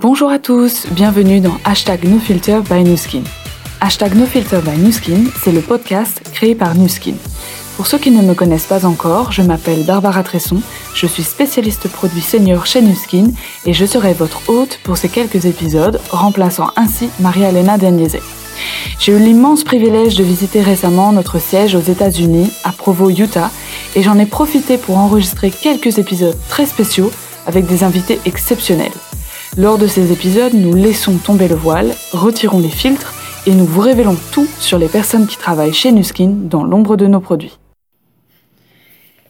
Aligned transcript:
Bonjour 0.00 0.30
à 0.30 0.38
tous, 0.38 0.86
bienvenue 0.92 1.40
dans 1.40 1.56
Hashtag 1.64 2.04
NoFilter 2.04 2.60
by 2.70 2.84
Newskin. 2.84 3.24
Hashtag 3.80 4.14
NoFilter 4.14 4.60
by 4.62 4.78
Newskin, 4.78 5.24
c'est 5.42 5.50
le 5.50 5.60
podcast 5.60 6.22
créé 6.32 6.54
par 6.54 6.76
Newskin. 6.76 7.14
Pour 7.76 7.88
ceux 7.88 7.98
qui 7.98 8.12
ne 8.12 8.22
me 8.22 8.34
connaissent 8.34 8.66
pas 8.66 8.86
encore, 8.86 9.32
je 9.32 9.42
m'appelle 9.42 9.84
Barbara 9.84 10.22
Tresson, 10.22 10.62
je 10.94 11.08
suis 11.08 11.24
spécialiste 11.24 11.88
produit 11.88 12.20
senior 12.20 12.64
chez 12.64 12.80
Newskin 12.80 13.32
et 13.66 13.72
je 13.72 13.84
serai 13.84 14.12
votre 14.12 14.48
hôte 14.48 14.78
pour 14.84 14.96
ces 14.96 15.08
quelques 15.08 15.46
épisodes, 15.46 16.00
remplaçant 16.10 16.70
ainsi 16.76 17.10
Maria-Elena 17.18 17.76
Deniese. 17.76 18.18
J'ai 19.00 19.10
eu 19.10 19.18
l'immense 19.18 19.64
privilège 19.64 20.14
de 20.14 20.22
visiter 20.22 20.62
récemment 20.62 21.10
notre 21.10 21.40
siège 21.40 21.74
aux 21.74 21.80
États-Unis, 21.80 22.52
à 22.62 22.70
Provo, 22.70 23.10
Utah, 23.10 23.50
et 23.96 24.04
j'en 24.04 24.20
ai 24.20 24.26
profité 24.26 24.78
pour 24.78 24.96
enregistrer 24.96 25.50
quelques 25.50 25.98
épisodes 25.98 26.38
très 26.48 26.66
spéciaux 26.66 27.10
avec 27.48 27.66
des 27.66 27.82
invités 27.82 28.20
exceptionnels. 28.26 28.92
Lors 29.58 29.76
de 29.76 29.88
ces 29.88 30.12
épisodes, 30.12 30.54
nous 30.54 30.72
laissons 30.72 31.18
tomber 31.18 31.48
le 31.48 31.56
voile, 31.56 31.90
retirons 32.12 32.60
les 32.60 32.68
filtres 32.68 33.12
et 33.44 33.52
nous 33.56 33.64
vous 33.64 33.80
révélons 33.80 34.16
tout 34.30 34.46
sur 34.60 34.78
les 34.78 34.86
personnes 34.86 35.26
qui 35.26 35.36
travaillent 35.36 35.74
chez 35.74 35.90
Nuskin 35.90 36.28
dans 36.44 36.62
l'ombre 36.62 36.96
de 36.96 37.08
nos 37.08 37.18
produits. 37.18 37.58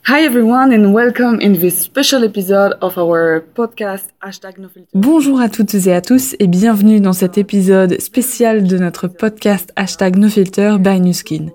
Hi 0.07 0.27
everyone 0.27 0.71
and 0.71 0.93
welcome 0.93 1.39
in 1.41 1.55
this 1.55 1.81
special 1.81 2.25
episode 2.25 2.77
of 2.83 2.99
our 2.99 3.43
podcast 3.55 4.11
Hashtag 4.21 4.59
NoFilter. 4.59 4.91
Bonjour 4.93 5.41
à 5.41 5.49
toutes 5.49 5.73
et 5.73 5.95
à 5.95 6.03
tous 6.03 6.37
et 6.39 6.47
bienvenue 6.47 7.01
dans 7.01 7.15
cet 7.15 7.39
épisode 7.39 7.99
spécial 7.99 8.65
de 8.65 8.77
notre 8.77 9.09
podcast 9.09 9.73
Hashtag 9.77 10.17
NoFilter 10.17 10.77
by 10.79 11.01
Nuskin. 11.01 11.47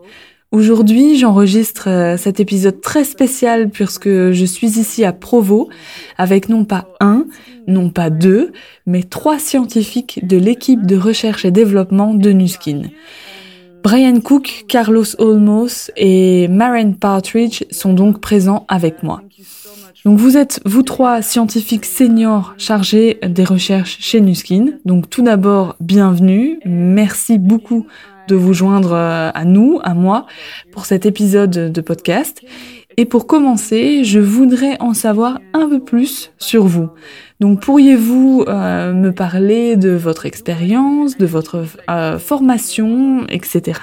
Aujourd'hui, 0.53 1.17
j'enregistre 1.17 1.89
euh, 1.89 2.15
cet 2.15 2.39
épisode 2.39 2.79
très 2.79 3.05
spécial 3.05 3.71
puisque 3.71 4.07
je 4.07 4.45
suis 4.45 4.77
ici 4.77 5.03
à 5.03 5.11
Provo 5.11 5.67
avec 6.15 6.47
non 6.47 6.63
pas 6.63 6.89
un, 6.99 7.25
non 7.65 7.89
pas 7.89 8.11
deux, 8.11 8.51
mais 8.85 9.01
trois 9.01 9.39
scientifiques 9.39 10.19
de 10.27 10.37
l'équipe 10.37 10.85
de 10.85 10.95
recherche 10.95 11.43
et 11.43 11.49
développement 11.49 12.13
de 12.13 12.29
Nuskin. 12.29 12.83
Brian 13.83 14.19
Cook, 14.19 14.65
Carlos 14.67 15.19
Olmos 15.19 15.89
et 15.97 16.47
Maren 16.49 16.95
Partridge 16.97 17.63
sont 17.71 17.93
donc 17.93 18.21
présents 18.21 18.67
avec 18.67 19.01
moi. 19.01 19.23
Donc 20.05 20.19
vous 20.19 20.37
êtes, 20.37 20.59
vous 20.65 20.83
trois, 20.83 21.23
scientifiques 21.23 21.85
seniors 21.85 22.53
chargés 22.59 23.17
des 23.27 23.43
recherches 23.43 23.97
chez 24.01 24.21
Nuskin. 24.21 24.73
Donc 24.85 25.09
tout 25.09 25.23
d'abord, 25.23 25.75
bienvenue. 25.79 26.59
Merci 26.63 27.39
beaucoup 27.39 27.87
de 28.27 28.35
vous 28.35 28.53
joindre 28.53 28.93
euh, 28.93 29.31
à 29.33 29.45
nous, 29.45 29.79
à 29.83 29.93
moi, 29.93 30.25
pour 30.71 30.85
cet 30.85 31.05
épisode 31.05 31.71
de 31.71 31.81
podcast. 31.81 32.41
Et 32.95 33.05
pour 33.05 33.25
commencer, 33.25 34.03
je 34.03 34.19
voudrais 34.19 34.77
en 34.79 34.93
savoir 34.93 35.39
un 35.53 35.67
peu 35.67 35.79
plus 35.79 36.31
sur 36.37 36.65
vous. 36.65 36.89
Donc 37.39 37.61
pourriez-vous 37.61 38.45
euh, 38.47 38.93
me 38.93 39.11
parler 39.11 39.75
de 39.75 39.89
votre 39.89 40.25
expérience, 40.25 41.17
de 41.17 41.25
votre 41.25 41.65
euh, 41.89 42.19
formation, 42.19 43.25
etc. 43.29 43.79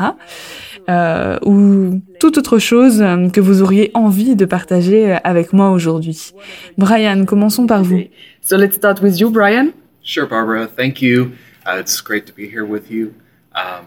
Euh, 0.89 1.39
ou 1.45 2.01
toute 2.21 2.39
autre 2.39 2.59
chose 2.59 3.05
que 3.33 3.41
vous 3.41 3.63
auriez 3.63 3.91
envie 3.95 4.37
de 4.37 4.45
partager 4.45 5.13
avec 5.25 5.53
moi 5.53 5.71
aujourd'hui? 5.71 6.33
Brian, 6.79 7.25
commençons 7.25 7.67
par 7.67 7.83
vous. 7.83 8.03
So 8.43 8.57
let's 8.57 8.77
start 8.77 9.03
with 9.03 9.19
you, 9.19 9.31
Brian. 9.31 9.71
Sure, 10.03 10.27
Barbara. 10.27 10.67
Thank 10.67 11.03
you. 11.03 11.33
Uh, 11.67 11.81
it's 11.81 12.01
great 12.01 12.27
to 12.27 12.33
be 12.33 12.49
here 12.49 12.65
with 12.65 12.91
you. 12.91 13.13
Um, 13.55 13.85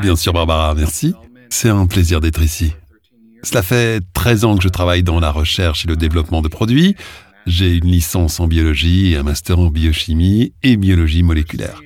Bien 0.00 0.16
sûr, 0.16 0.32
Barbara, 0.32 0.74
merci. 0.74 1.14
C'est 1.50 1.68
un 1.68 1.86
plaisir 1.86 2.20
d'être 2.20 2.42
ici. 2.42 2.72
Cela 3.42 3.62
fait 3.62 4.00
13 4.14 4.44
ans 4.44 4.56
que 4.56 4.62
je 4.62 4.68
travaille 4.68 5.02
dans 5.02 5.20
la 5.20 5.30
recherche 5.30 5.84
et 5.84 5.88
le 5.88 5.96
développement 5.96 6.42
de 6.42 6.48
produits. 6.48 6.96
J'ai 7.46 7.74
une 7.76 7.86
licence 7.86 8.40
en 8.40 8.46
biologie 8.46 9.12
et 9.12 9.16
un 9.16 9.22
master 9.22 9.58
en 9.58 9.66
biochimie 9.66 10.54
et 10.62 10.76
biologie 10.76 11.22
moléculaire. 11.22 11.80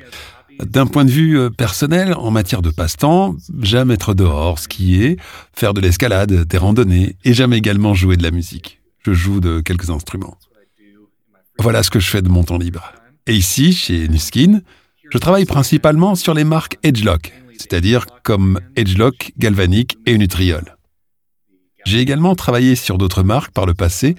D'un 0.60 0.86
point 0.86 1.04
de 1.04 1.10
vue 1.10 1.38
euh, 1.38 1.50
personnel, 1.50 2.14
en 2.14 2.30
matière 2.30 2.62
de 2.62 2.70
passe-temps, 2.70 3.36
j'aime 3.60 3.90
être 3.90 4.14
dehors, 4.14 4.58
skier, 4.58 5.16
faire 5.52 5.74
de 5.74 5.80
l'escalade, 5.80 6.32
des 6.32 6.58
randonnées, 6.58 7.16
et 7.24 7.32
j'aime 7.32 7.52
également 7.52 7.94
jouer 7.94 8.16
de 8.16 8.24
la 8.24 8.32
musique. 8.32 8.80
Je 9.04 9.12
joue 9.12 9.40
de 9.40 9.60
quelques 9.60 9.90
instruments. 9.90 10.36
Voilà 11.60 11.82
ce 11.82 11.90
que 11.90 12.00
je 12.00 12.08
fais 12.08 12.22
de 12.22 12.28
mon 12.28 12.42
temps 12.42 12.58
libre. 12.58 12.92
Et 13.26 13.34
ici, 13.34 13.72
chez 13.72 14.08
Nuskin, 14.08 14.60
je 15.10 15.18
travaille 15.18 15.44
principalement 15.44 16.14
sur 16.14 16.34
les 16.34 16.44
marques 16.44 16.78
Edgelock, 16.82 17.32
c'est-à-dire 17.58 18.06
comme 18.22 18.60
Edgelock, 18.76 19.32
Galvanic 19.36 19.98
et 20.06 20.16
Nutriol. 20.16 20.76
J'ai 21.84 22.00
également 22.00 22.34
travaillé 22.34 22.76
sur 22.76 22.98
d'autres 22.98 23.22
marques 23.22 23.52
par 23.52 23.66
le 23.66 23.74
passé, 23.74 24.14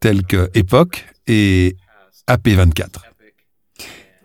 telles 0.00 0.24
que 0.24 0.50
Epoch 0.54 1.06
et 1.26 1.76
AP24. 2.28 3.13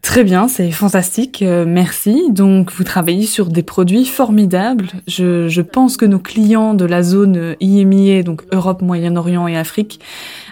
Très 0.01 0.23
bien, 0.23 0.47
c'est 0.47 0.71
fantastique, 0.71 1.41
euh, 1.41 1.65
merci. 1.67 2.31
Donc 2.31 2.71
vous 2.71 2.83
travaillez 2.83 3.25
sur 3.25 3.47
des 3.47 3.63
produits 3.63 4.05
formidables. 4.05 4.87
Je, 5.07 5.47
je 5.49 5.61
pense 5.61 5.97
que 5.97 6.05
nos 6.05 6.19
clients 6.19 6.73
de 6.73 6.85
la 6.85 7.03
zone 7.03 7.55
IMIA, 7.59 8.23
donc 8.23 8.43
Europe, 8.51 8.81
Moyen-Orient 8.81 9.47
et 9.47 9.57
Afrique, 9.57 9.99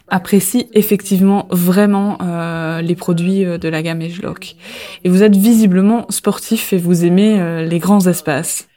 apprécient 0.10 0.68
effectivement 0.74 1.48
vraiment 1.50 2.18
euh, 2.22 2.82
les 2.82 2.96
produits 2.96 3.46
euh, 3.46 3.58
de 3.58 3.70
la 3.70 3.82
gamme 3.82 4.02
Edgelock. 4.02 4.56
Et 5.04 5.10
vous 5.10 5.24
êtes 5.24 5.36
visiblement 5.36 6.06
sportif 6.10 6.74
et 6.74 6.78
vous 6.78 7.06
aimez 7.06 7.40
euh, 7.40 7.64
les 7.64 7.80
grands 7.80 8.06
espaces. 8.06 8.68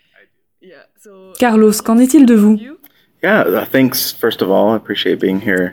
Carlos, 1.39 1.73
qu'en 1.85 1.99
est-il 1.99 2.27
de 2.27 2.35
vous? 2.35 2.59
Yeah, 3.23 3.47
uh, 3.49 3.65
thanks 3.71 4.13
first 4.13 4.43
of 4.43 4.51
all. 4.51 4.73
I 4.73 4.77
appreciate 4.77 5.21
being 5.21 5.41
here. 5.41 5.73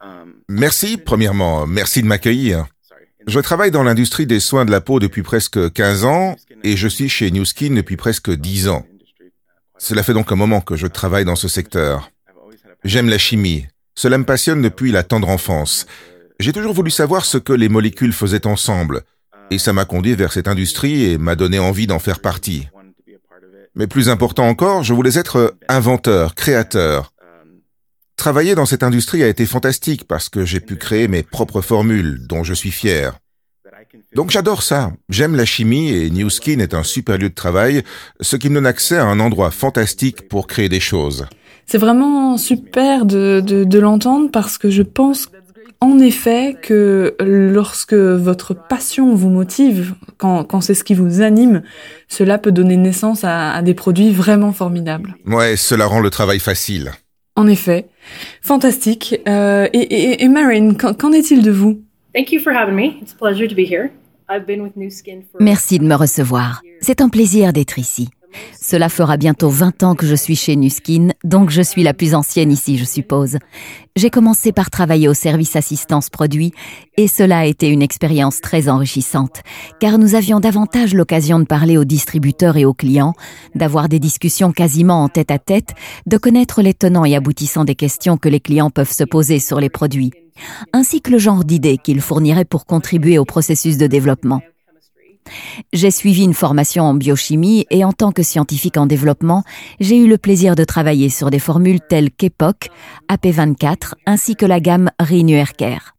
Um, 0.00 0.42
Merci, 0.48 0.96
premièrement, 0.96 1.66
merci 1.66 2.02
de 2.02 2.06
m'accueillir. 2.06 2.66
Je 3.28 3.40
travaille 3.40 3.70
dans 3.70 3.82
l'industrie 3.82 4.24
des 4.24 4.40
soins 4.40 4.64
de 4.64 4.70
la 4.70 4.80
peau 4.80 5.00
depuis 5.00 5.22
presque 5.22 5.70
15 5.74 6.04
ans 6.06 6.34
et 6.64 6.78
je 6.78 6.88
suis 6.88 7.10
chez 7.10 7.30
New 7.30 7.44
Skin 7.44 7.74
depuis 7.74 7.98
presque 7.98 8.30
10 8.30 8.68
ans. 8.68 8.86
Cela 9.76 10.02
fait 10.02 10.14
donc 10.14 10.32
un 10.32 10.34
moment 10.34 10.62
que 10.62 10.76
je 10.76 10.86
travaille 10.86 11.26
dans 11.26 11.36
ce 11.36 11.46
secteur. 11.46 12.10
J'aime 12.84 13.10
la 13.10 13.18
chimie. 13.18 13.66
Cela 13.94 14.16
me 14.16 14.24
passionne 14.24 14.62
depuis 14.62 14.92
la 14.92 15.02
tendre 15.02 15.28
enfance. 15.28 15.86
J'ai 16.40 16.54
toujours 16.54 16.72
voulu 16.72 16.90
savoir 16.90 17.26
ce 17.26 17.36
que 17.36 17.52
les 17.52 17.68
molécules 17.68 18.14
faisaient 18.14 18.46
ensemble. 18.46 19.02
Et 19.50 19.58
ça 19.58 19.74
m'a 19.74 19.84
conduit 19.84 20.14
vers 20.14 20.32
cette 20.32 20.48
industrie 20.48 21.04
et 21.04 21.18
m'a 21.18 21.36
donné 21.36 21.58
envie 21.58 21.86
d'en 21.86 21.98
faire 21.98 22.20
partie. 22.20 22.68
Mais 23.74 23.86
plus 23.86 24.08
important 24.08 24.48
encore, 24.48 24.84
je 24.84 24.94
voulais 24.94 25.18
être 25.18 25.54
inventeur, 25.68 26.34
créateur. 26.34 27.12
Travailler 28.18 28.56
dans 28.56 28.66
cette 28.66 28.82
industrie 28.82 29.22
a 29.22 29.28
été 29.28 29.46
fantastique 29.46 30.06
parce 30.06 30.28
que 30.28 30.44
j'ai 30.44 30.58
pu 30.58 30.74
créer 30.74 31.06
mes 31.06 31.22
propres 31.22 31.60
formules 31.60 32.26
dont 32.28 32.42
je 32.42 32.52
suis 32.52 32.72
fier. 32.72 33.16
Donc 34.12 34.32
j'adore 34.32 34.64
ça. 34.64 34.90
J'aime 35.08 35.36
la 35.36 35.44
chimie 35.44 35.90
et 35.92 36.10
New 36.10 36.28
Skin 36.28 36.58
est 36.58 36.74
un 36.74 36.82
super 36.82 37.16
lieu 37.16 37.28
de 37.28 37.34
travail, 37.34 37.84
ce 38.20 38.34
qui 38.34 38.48
me 38.50 38.56
donne 38.56 38.66
accès 38.66 38.96
à 38.96 39.04
un 39.04 39.20
endroit 39.20 39.52
fantastique 39.52 40.28
pour 40.28 40.48
créer 40.48 40.68
des 40.68 40.80
choses. 40.80 41.26
C'est 41.64 41.78
vraiment 41.78 42.36
super 42.38 43.06
de, 43.06 43.40
de, 43.40 43.62
de 43.62 43.78
l'entendre 43.78 44.30
parce 44.32 44.58
que 44.58 44.68
je 44.68 44.82
pense 44.82 45.28
en 45.80 46.00
effet 46.00 46.56
que 46.60 47.14
lorsque 47.20 47.94
votre 47.94 48.52
passion 48.52 49.14
vous 49.14 49.30
motive, 49.30 49.94
quand, 50.16 50.42
quand 50.42 50.60
c'est 50.60 50.74
ce 50.74 50.82
qui 50.82 50.94
vous 50.94 51.22
anime, 51.22 51.62
cela 52.08 52.38
peut 52.38 52.50
donner 52.50 52.76
naissance 52.76 53.22
à, 53.22 53.52
à 53.52 53.62
des 53.62 53.74
produits 53.74 54.10
vraiment 54.10 54.52
formidables. 54.52 55.14
Ouais, 55.24 55.56
cela 55.56 55.86
rend 55.86 56.00
le 56.00 56.10
travail 56.10 56.40
facile. 56.40 56.90
En 57.38 57.46
effet, 57.46 57.86
fantastique. 58.42 59.14
Euh, 59.28 59.68
et, 59.72 59.78
et, 59.78 60.24
et 60.24 60.28
Marin, 60.28 60.74
qu'en 60.74 60.92
qu'en 60.92 61.12
est-il 61.12 61.40
de 61.40 61.52
vous? 61.52 61.80
Thank 62.12 62.32
you 62.32 62.40
for 62.40 62.52
having 62.52 62.74
me. 62.74 62.98
It's 63.00 63.12
a 63.12 63.16
pleasure 63.16 63.46
to 63.46 63.54
be 63.54 63.64
here. 63.64 63.92
I've 64.28 64.44
been 64.44 64.60
with 64.60 64.76
New 64.76 64.90
Skin 64.90 65.22
for 65.30 65.40
Merci 65.40 65.78
de 65.78 65.84
me 65.84 65.94
recevoir. 65.94 66.62
C'est 66.80 67.00
un 67.00 67.08
plaisir 67.08 67.52
d'être 67.52 67.78
ici. 67.78 68.08
Cela 68.60 68.88
fera 68.88 69.16
bientôt 69.16 69.48
20 69.48 69.82
ans 69.82 69.94
que 69.94 70.06
je 70.06 70.14
suis 70.14 70.36
chez 70.36 70.56
Nuskin, 70.56 71.08
donc 71.24 71.50
je 71.50 71.62
suis 71.62 71.82
la 71.82 71.94
plus 71.94 72.14
ancienne 72.14 72.52
ici, 72.52 72.76
je 72.76 72.84
suppose. 72.84 73.38
J'ai 73.96 74.10
commencé 74.10 74.52
par 74.52 74.70
travailler 74.70 75.08
au 75.08 75.14
service 75.14 75.56
assistance 75.56 76.10
produit 76.10 76.52
et 76.96 77.08
cela 77.08 77.38
a 77.38 77.44
été 77.46 77.68
une 77.68 77.82
expérience 77.82 78.40
très 78.40 78.68
enrichissante, 78.68 79.42
car 79.80 79.98
nous 79.98 80.14
avions 80.14 80.40
davantage 80.40 80.94
l'occasion 80.94 81.40
de 81.40 81.44
parler 81.44 81.76
aux 81.76 81.84
distributeurs 81.84 82.56
et 82.56 82.64
aux 82.64 82.74
clients, 82.74 83.14
d'avoir 83.54 83.88
des 83.88 83.98
discussions 83.98 84.52
quasiment 84.52 85.02
en 85.02 85.08
tête 85.08 85.30
à 85.30 85.38
tête, 85.38 85.74
de 86.06 86.16
connaître 86.16 86.62
les 86.62 86.74
tenants 86.74 87.04
et 87.04 87.16
aboutissants 87.16 87.64
des 87.64 87.74
questions 87.74 88.18
que 88.18 88.28
les 88.28 88.40
clients 88.40 88.70
peuvent 88.70 88.92
se 88.92 89.04
poser 89.04 89.38
sur 89.38 89.60
les 89.60 89.70
produits, 89.70 90.12
ainsi 90.72 91.00
que 91.00 91.10
le 91.10 91.18
genre 91.18 91.44
d'idées 91.44 91.78
qu'ils 91.78 92.00
fourniraient 92.00 92.44
pour 92.44 92.66
contribuer 92.66 93.18
au 93.18 93.24
processus 93.24 93.78
de 93.78 93.86
développement. 93.86 94.42
J'ai 95.72 95.90
suivi 95.90 96.24
une 96.24 96.34
formation 96.34 96.84
en 96.84 96.94
biochimie 96.94 97.66
et 97.70 97.84
en 97.84 97.92
tant 97.92 98.12
que 98.12 98.22
scientifique 98.22 98.76
en 98.76 98.86
développement, 98.86 99.44
j'ai 99.80 99.96
eu 99.96 100.08
le 100.08 100.18
plaisir 100.18 100.54
de 100.54 100.64
travailler 100.64 101.08
sur 101.08 101.30
des 101.30 101.38
formules 101.38 101.80
telles 101.80 102.10
qu'EPOC, 102.10 102.68
AP24 103.10 103.94
ainsi 104.06 104.36
que 104.36 104.46
la 104.46 104.60
gamme 104.60 104.90
Renew 105.00 105.44
Care. 105.56 105.94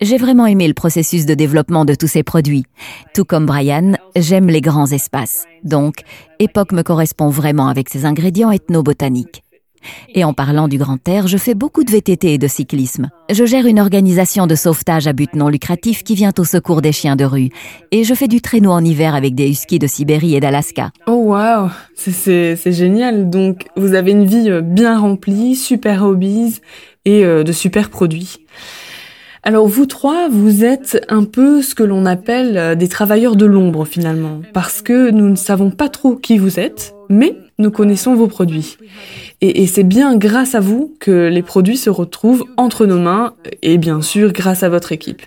J'ai 0.00 0.16
vraiment 0.16 0.46
aimé 0.46 0.66
le 0.66 0.74
processus 0.74 1.26
de 1.26 1.34
développement 1.34 1.84
de 1.84 1.94
tous 1.94 2.06
ces 2.06 2.22
produits. 2.22 2.64
Tout 3.14 3.24
comme 3.24 3.46
Brian, 3.46 3.94
j'aime 4.16 4.48
les 4.48 4.60
grands 4.60 4.90
espaces. 4.90 5.44
Donc, 5.64 6.02
EPOC 6.38 6.72
me 6.72 6.82
correspond 6.82 7.28
vraiment 7.28 7.68
avec 7.68 7.88
ses 7.88 8.04
ingrédients 8.04 8.50
ethnobotaniques. 8.50 9.42
Et 10.14 10.24
en 10.24 10.32
parlant 10.32 10.68
du 10.68 10.78
grand 10.78 11.06
air, 11.08 11.28
je 11.28 11.36
fais 11.36 11.54
beaucoup 11.54 11.84
de 11.84 11.90
VTT 11.90 12.34
et 12.34 12.38
de 12.38 12.48
cyclisme. 12.48 13.10
Je 13.30 13.44
gère 13.44 13.66
une 13.66 13.80
organisation 13.80 14.46
de 14.46 14.54
sauvetage 14.54 15.06
à 15.06 15.12
but 15.12 15.34
non 15.34 15.48
lucratif 15.48 16.02
qui 16.02 16.14
vient 16.14 16.32
au 16.38 16.44
secours 16.44 16.82
des 16.82 16.92
chiens 16.92 17.16
de 17.16 17.24
rue. 17.24 17.50
Et 17.90 18.04
je 18.04 18.14
fais 18.14 18.28
du 18.28 18.40
traîneau 18.40 18.70
en 18.70 18.84
hiver 18.84 19.14
avec 19.14 19.34
des 19.34 19.48
huskies 19.48 19.78
de 19.78 19.86
Sibérie 19.86 20.34
et 20.34 20.40
d'Alaska. 20.40 20.90
Oh 21.06 21.34
wow, 21.34 21.70
c'est 21.94 22.72
génial. 22.72 23.30
Donc 23.30 23.66
vous 23.76 23.94
avez 23.94 24.12
une 24.12 24.26
vie 24.26 24.50
euh, 24.50 24.60
bien 24.60 24.98
remplie, 24.98 25.56
super 25.56 26.04
hobbies 26.04 26.60
et 27.04 27.24
euh, 27.24 27.44
de 27.44 27.52
super 27.52 27.90
produits. 27.90 28.38
Alors 29.42 29.68
vous 29.68 29.86
trois, 29.86 30.28
vous 30.28 30.64
êtes 30.64 31.04
un 31.08 31.24
peu 31.24 31.62
ce 31.62 31.74
que 31.74 31.82
l'on 31.82 32.06
appelle 32.06 32.56
euh, 32.56 32.74
des 32.74 32.88
travailleurs 32.88 33.36
de 33.36 33.46
l'ombre 33.46 33.84
finalement, 33.84 34.42
parce 34.52 34.82
que 34.82 35.10
nous 35.10 35.28
ne 35.28 35.36
savons 35.36 35.70
pas 35.70 35.88
trop 35.88 36.16
qui 36.16 36.38
vous 36.38 36.58
êtes, 36.58 36.94
mais 37.08 37.36
nous 37.58 37.70
connaissons 37.70 38.14
vos 38.14 38.26
produits. 38.26 38.76
Et, 39.40 39.66
c'est 39.66 39.84
bien 39.84 40.16
grâce 40.16 40.54
à 40.54 40.60
vous 40.60 40.94
que 41.00 41.28
les 41.28 41.42
produits 41.42 41.76
se 41.76 41.90
retrouvent 41.90 42.44
entre 42.56 42.86
nos 42.86 42.98
mains, 42.98 43.34
et 43.62 43.78
bien 43.78 44.02
sûr 44.02 44.32
grâce 44.32 44.62
à 44.62 44.68
votre 44.68 44.92
équipe. 44.92 45.22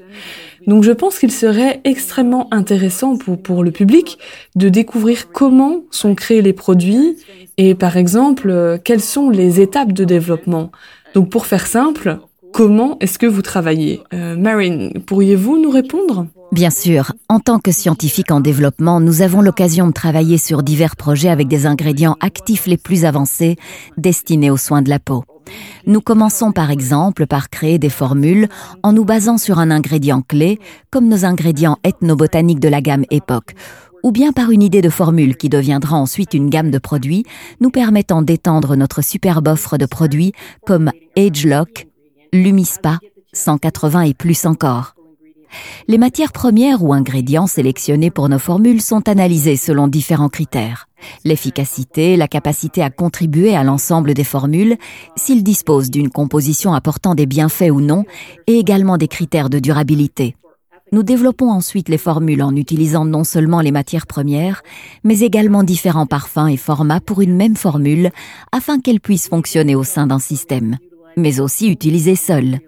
Donc 0.67 0.83
je 0.83 0.91
pense 0.91 1.17
qu'il 1.17 1.31
serait 1.31 1.81
extrêmement 1.85 2.47
intéressant 2.53 3.17
pour, 3.17 3.41
pour 3.41 3.63
le 3.63 3.71
public 3.71 4.19
de 4.55 4.69
découvrir 4.69 5.31
comment 5.31 5.81
sont 5.89 6.13
créés 6.13 6.43
les 6.43 6.53
produits 6.53 7.17
et 7.57 7.73
par 7.73 7.97
exemple 7.97 8.49
euh, 8.49 8.77
quelles 8.81 9.01
sont 9.01 9.31
les 9.31 9.59
étapes 9.59 9.91
de 9.91 10.03
développement. 10.03 10.71
Donc 11.15 11.29
pour 11.29 11.47
faire 11.47 11.65
simple, 11.65 12.19
Comment 12.53 12.97
est-ce 12.99 13.17
que 13.17 13.25
vous 13.25 13.41
travaillez? 13.41 14.01
Euh, 14.13 14.35
Marine, 14.35 14.91
pourriez-vous 15.05 15.57
nous 15.57 15.69
répondre? 15.69 16.27
Bien 16.51 16.69
sûr. 16.69 17.13
En 17.29 17.39
tant 17.39 17.59
que 17.59 17.71
scientifique 17.71 18.31
en 18.31 18.41
développement, 18.41 18.99
nous 18.99 19.21
avons 19.21 19.41
l'occasion 19.41 19.87
de 19.87 19.93
travailler 19.93 20.37
sur 20.37 20.61
divers 20.61 20.97
projets 20.97 21.29
avec 21.29 21.47
des 21.47 21.65
ingrédients 21.65 22.17
actifs 22.19 22.67
les 22.67 22.77
plus 22.77 23.05
avancés 23.05 23.55
destinés 23.97 24.51
aux 24.51 24.57
soins 24.57 24.81
de 24.81 24.89
la 24.89 24.99
peau. 24.99 25.23
Nous 25.87 26.01
commençons 26.01 26.51
par 26.51 26.71
exemple 26.71 27.25
par 27.25 27.49
créer 27.49 27.79
des 27.79 27.89
formules 27.89 28.47
en 28.83 28.93
nous 28.93 29.05
basant 29.05 29.37
sur 29.37 29.59
un 29.59 29.71
ingrédient 29.71 30.21
clé, 30.21 30.59
comme 30.91 31.07
nos 31.07 31.25
ingrédients 31.25 31.77
ethnobotaniques 31.83 32.59
de 32.59 32.69
la 32.69 32.81
gamme 32.81 33.05
Epoch, 33.11 33.55
ou 34.03 34.11
bien 34.11 34.33
par 34.33 34.51
une 34.51 34.61
idée 34.61 34.81
de 34.81 34.89
formule 34.89 35.37
qui 35.37 35.49
deviendra 35.49 35.97
ensuite 35.97 36.33
une 36.33 36.49
gamme 36.49 36.71
de 36.71 36.79
produits, 36.79 37.23
nous 37.59 37.69
permettant 37.69 38.21
d'étendre 38.21 38.75
notre 38.75 39.01
superbe 39.01 39.47
offre 39.47 39.77
de 39.77 39.85
produits 39.85 40.33
comme 40.65 40.91
AgeLock, 41.17 41.87
Lumispa, 42.33 42.97
180 43.33 44.03
et 44.03 44.13
plus 44.13 44.45
encore. 44.45 44.95
Les 45.89 45.97
matières 45.97 46.31
premières 46.31 46.81
ou 46.81 46.93
ingrédients 46.93 47.45
sélectionnés 47.45 48.09
pour 48.09 48.29
nos 48.29 48.39
formules 48.39 48.81
sont 48.81 49.09
analysés 49.09 49.57
selon 49.57 49.89
différents 49.89 50.29
critères. 50.29 50.87
L'efficacité, 51.25 52.15
la 52.15 52.29
capacité 52.29 52.83
à 52.83 52.89
contribuer 52.89 53.53
à 53.53 53.65
l'ensemble 53.65 54.13
des 54.13 54.23
formules, 54.23 54.77
s'ils 55.17 55.43
disposent 55.43 55.91
d'une 55.91 56.09
composition 56.09 56.73
apportant 56.73 57.15
des 57.15 57.25
bienfaits 57.25 57.69
ou 57.69 57.81
non, 57.81 58.05
et 58.47 58.57
également 58.57 58.95
des 58.95 59.09
critères 59.09 59.49
de 59.49 59.59
durabilité. 59.59 60.37
Nous 60.93 61.03
développons 61.03 61.51
ensuite 61.51 61.89
les 61.89 61.97
formules 61.97 62.43
en 62.43 62.55
utilisant 62.55 63.03
non 63.03 63.25
seulement 63.25 63.59
les 63.59 63.71
matières 63.71 64.07
premières, 64.07 64.63
mais 65.03 65.19
également 65.19 65.63
différents 65.63 66.05
parfums 66.05 66.47
et 66.47 66.57
formats 66.57 67.01
pour 67.01 67.19
une 67.19 67.35
même 67.35 67.57
formule 67.57 68.09
afin 68.53 68.79
qu'elle 68.79 69.01
puisse 69.01 69.27
fonctionner 69.27 69.75
au 69.75 69.83
sein 69.83 70.07
d'un 70.07 70.19
système 70.19 70.77
mais 71.17 71.39
aussi 71.39 71.69
utilisés 71.69 72.15
seuls. 72.15 72.59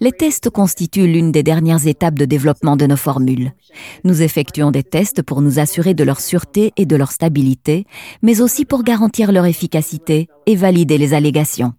Les 0.00 0.12
tests 0.12 0.50
constituent 0.50 1.06
l'une 1.06 1.32
des 1.32 1.42
dernières 1.42 1.86
étapes 1.86 2.18
de 2.18 2.24
développement 2.24 2.76
de 2.76 2.86
nos 2.86 2.96
formules. 2.96 3.52
Nous 4.04 4.22
effectuons 4.22 4.70
des 4.70 4.82
tests 4.82 5.22
pour 5.22 5.40
nous 5.40 5.58
assurer 5.58 5.94
de 5.94 6.04
leur 6.04 6.20
sûreté 6.20 6.72
et 6.76 6.86
de 6.86 6.96
leur 6.96 7.12
stabilité, 7.12 7.86
mais 8.22 8.40
aussi 8.40 8.64
pour 8.64 8.82
garantir 8.82 9.32
leur 9.32 9.46
efficacité 9.46 10.28
et 10.46 10.56
valider 10.56 10.98
les 10.98 11.14
allégations. 11.14 11.72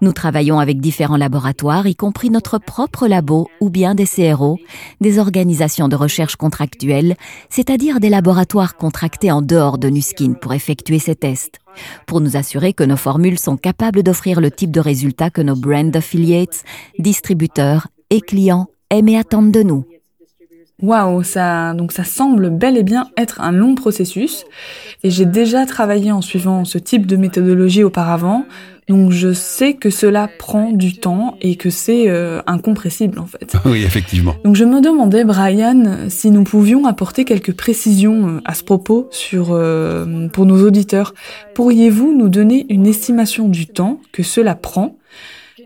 Nous 0.00 0.12
travaillons 0.12 0.58
avec 0.58 0.80
différents 0.80 1.16
laboratoires, 1.16 1.86
y 1.86 1.94
compris 1.94 2.30
notre 2.30 2.58
propre 2.58 3.06
labo 3.06 3.48
ou 3.60 3.70
bien 3.70 3.94
des 3.94 4.06
CRO, 4.06 4.58
des 5.00 5.18
organisations 5.18 5.88
de 5.88 5.96
recherche 5.96 6.36
contractuelles, 6.36 7.16
c'est-à-dire 7.50 8.00
des 8.00 8.08
laboratoires 8.08 8.76
contractés 8.76 9.30
en 9.30 9.42
dehors 9.42 9.78
de 9.78 9.88
Nuskin 9.88 10.34
pour 10.34 10.52
effectuer 10.54 10.98
ces 10.98 11.14
tests, 11.14 11.58
pour 12.06 12.20
nous 12.20 12.36
assurer 12.36 12.72
que 12.72 12.84
nos 12.84 12.96
formules 12.96 13.38
sont 13.38 13.56
capables 13.56 14.02
d'offrir 14.02 14.40
le 14.40 14.50
type 14.50 14.70
de 14.70 14.80
résultats 14.80 15.30
que 15.30 15.42
nos 15.42 15.56
brand 15.56 15.94
affiliates, 15.94 16.64
distributeurs 16.98 17.88
et 18.10 18.20
clients 18.20 18.68
aiment 18.90 19.08
et 19.08 19.18
attendent 19.18 19.52
de 19.52 19.62
nous. 19.62 19.84
Waouh, 20.82 21.22
ça 21.22 21.74
donc 21.74 21.92
ça 21.92 22.02
semble 22.02 22.50
bel 22.50 22.76
et 22.76 22.82
bien 22.82 23.08
être 23.16 23.40
un 23.40 23.52
long 23.52 23.76
processus 23.76 24.44
et 25.04 25.10
j'ai 25.10 25.26
déjà 25.26 25.64
travaillé 25.64 26.10
en 26.10 26.20
suivant 26.20 26.64
ce 26.64 26.76
type 26.76 27.06
de 27.06 27.14
méthodologie 27.16 27.84
auparavant. 27.84 28.44
Donc 28.88 29.12
je 29.12 29.32
sais 29.32 29.74
que 29.74 29.90
cela 29.90 30.28
prend 30.38 30.72
du 30.72 30.94
temps 30.94 31.36
et 31.40 31.56
que 31.56 31.70
c'est 31.70 32.08
euh, 32.08 32.42
incompressible 32.46 33.18
en 33.18 33.26
fait. 33.26 33.54
Oui, 33.64 33.84
effectivement. 33.84 34.34
Donc 34.44 34.56
je 34.56 34.64
me 34.64 34.80
demandais, 34.80 35.24
Brian, 35.24 36.08
si 36.08 36.30
nous 36.30 36.42
pouvions 36.42 36.84
apporter 36.86 37.24
quelques 37.24 37.54
précisions 37.54 38.28
euh, 38.28 38.40
à 38.44 38.54
ce 38.54 38.64
propos 38.64 39.08
sur 39.10 39.48
euh, 39.52 40.28
pour 40.28 40.46
nos 40.46 40.66
auditeurs. 40.66 41.14
Pourriez-vous 41.54 42.16
nous 42.16 42.28
donner 42.28 42.66
une 42.70 42.86
estimation 42.86 43.48
du 43.48 43.66
temps 43.66 44.00
que 44.10 44.22
cela 44.22 44.54
prend 44.54 44.96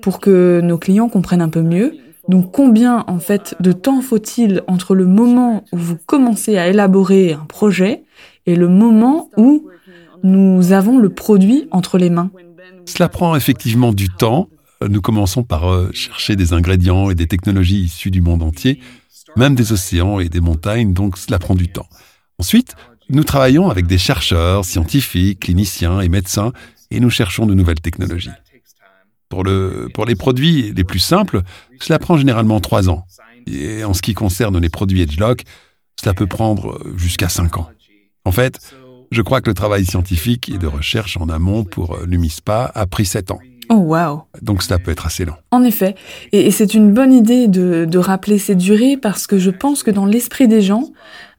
pour 0.02 0.20
que 0.20 0.60
nos 0.62 0.78
clients 0.78 1.08
comprennent 1.08 1.42
un 1.42 1.48
peu 1.48 1.62
mieux? 1.62 1.94
Donc 2.28 2.52
combien 2.52 3.04
en 3.06 3.18
fait 3.18 3.54
de 3.60 3.72
temps 3.72 4.02
faut-il 4.02 4.62
entre 4.66 4.94
le 4.94 5.06
moment 5.06 5.64
où 5.72 5.78
vous 5.78 5.96
commencez 6.06 6.58
à 6.58 6.68
élaborer 6.68 7.32
un 7.32 7.44
projet 7.44 8.02
et 8.46 8.56
le 8.56 8.68
moment 8.68 9.30
où 9.36 9.68
nous 10.22 10.72
avons 10.72 10.98
le 10.98 11.08
produit 11.08 11.68
entre 11.70 11.98
les 11.98 12.10
mains? 12.10 12.30
Cela 12.86 13.08
prend 13.08 13.36
effectivement 13.36 13.92
du 13.92 14.08
temps. 14.08 14.48
Nous 14.86 15.00
commençons 15.00 15.42
par 15.42 15.72
euh, 15.72 15.90
chercher 15.92 16.36
des 16.36 16.52
ingrédients 16.52 17.10
et 17.10 17.14
des 17.14 17.26
technologies 17.26 17.80
issues 17.80 18.10
du 18.10 18.20
monde 18.20 18.42
entier, 18.42 18.80
même 19.36 19.54
des 19.54 19.72
océans 19.72 20.20
et 20.20 20.28
des 20.28 20.40
montagnes, 20.40 20.92
donc 20.92 21.16
cela 21.16 21.38
prend 21.38 21.54
du 21.54 21.68
temps. 21.68 21.88
Ensuite, 22.38 22.74
nous 23.08 23.24
travaillons 23.24 23.70
avec 23.70 23.86
des 23.86 23.98
chercheurs, 23.98 24.64
scientifiques, 24.64 25.40
cliniciens 25.40 26.00
et 26.00 26.08
médecins, 26.08 26.52
et 26.90 27.00
nous 27.00 27.10
cherchons 27.10 27.46
de 27.46 27.54
nouvelles 27.54 27.80
technologies. 27.80 28.30
Pour, 29.28 29.42
le, 29.42 29.88
pour 29.92 30.04
les 30.04 30.14
produits 30.14 30.72
les 30.72 30.84
plus 30.84 30.98
simples, 30.98 31.42
cela 31.80 31.98
prend 31.98 32.16
généralement 32.16 32.60
trois 32.60 32.88
ans. 32.88 33.06
Et 33.46 33.84
en 33.84 33.94
ce 33.94 34.02
qui 34.02 34.14
concerne 34.14 34.58
les 34.58 34.68
produits 34.68 35.02
EdgeLock, 35.02 35.42
cela 36.00 36.14
peut 36.14 36.26
prendre 36.26 36.80
jusqu'à 36.96 37.28
cinq 37.28 37.56
ans. 37.56 37.68
En 38.24 38.32
fait, 38.32 38.60
je 39.10 39.22
crois 39.22 39.40
que 39.40 39.50
le 39.50 39.54
travail 39.54 39.84
scientifique 39.84 40.48
et 40.48 40.58
de 40.58 40.66
recherche 40.66 41.16
en 41.16 41.28
amont 41.28 41.64
pour 41.64 41.98
l'UMISPA 42.06 42.72
a 42.74 42.86
pris 42.86 43.04
sept 43.04 43.30
ans. 43.30 43.40
Oh 43.68 43.74
wow. 43.74 44.22
Donc 44.42 44.62
cela 44.62 44.78
peut 44.78 44.92
être 44.92 45.06
assez 45.06 45.24
lent. 45.24 45.36
En 45.50 45.64
effet. 45.64 45.96
Et, 46.32 46.52
c'est 46.52 46.72
une 46.74 46.92
bonne 46.92 47.12
idée 47.12 47.48
de, 47.48 47.84
de 47.84 47.98
rappeler 47.98 48.38
ces 48.38 48.54
durées 48.54 48.96
parce 48.96 49.26
que 49.26 49.38
je 49.38 49.50
pense 49.50 49.82
que 49.82 49.90
dans 49.90 50.06
l'esprit 50.06 50.46
des 50.46 50.62
gens, 50.62 50.92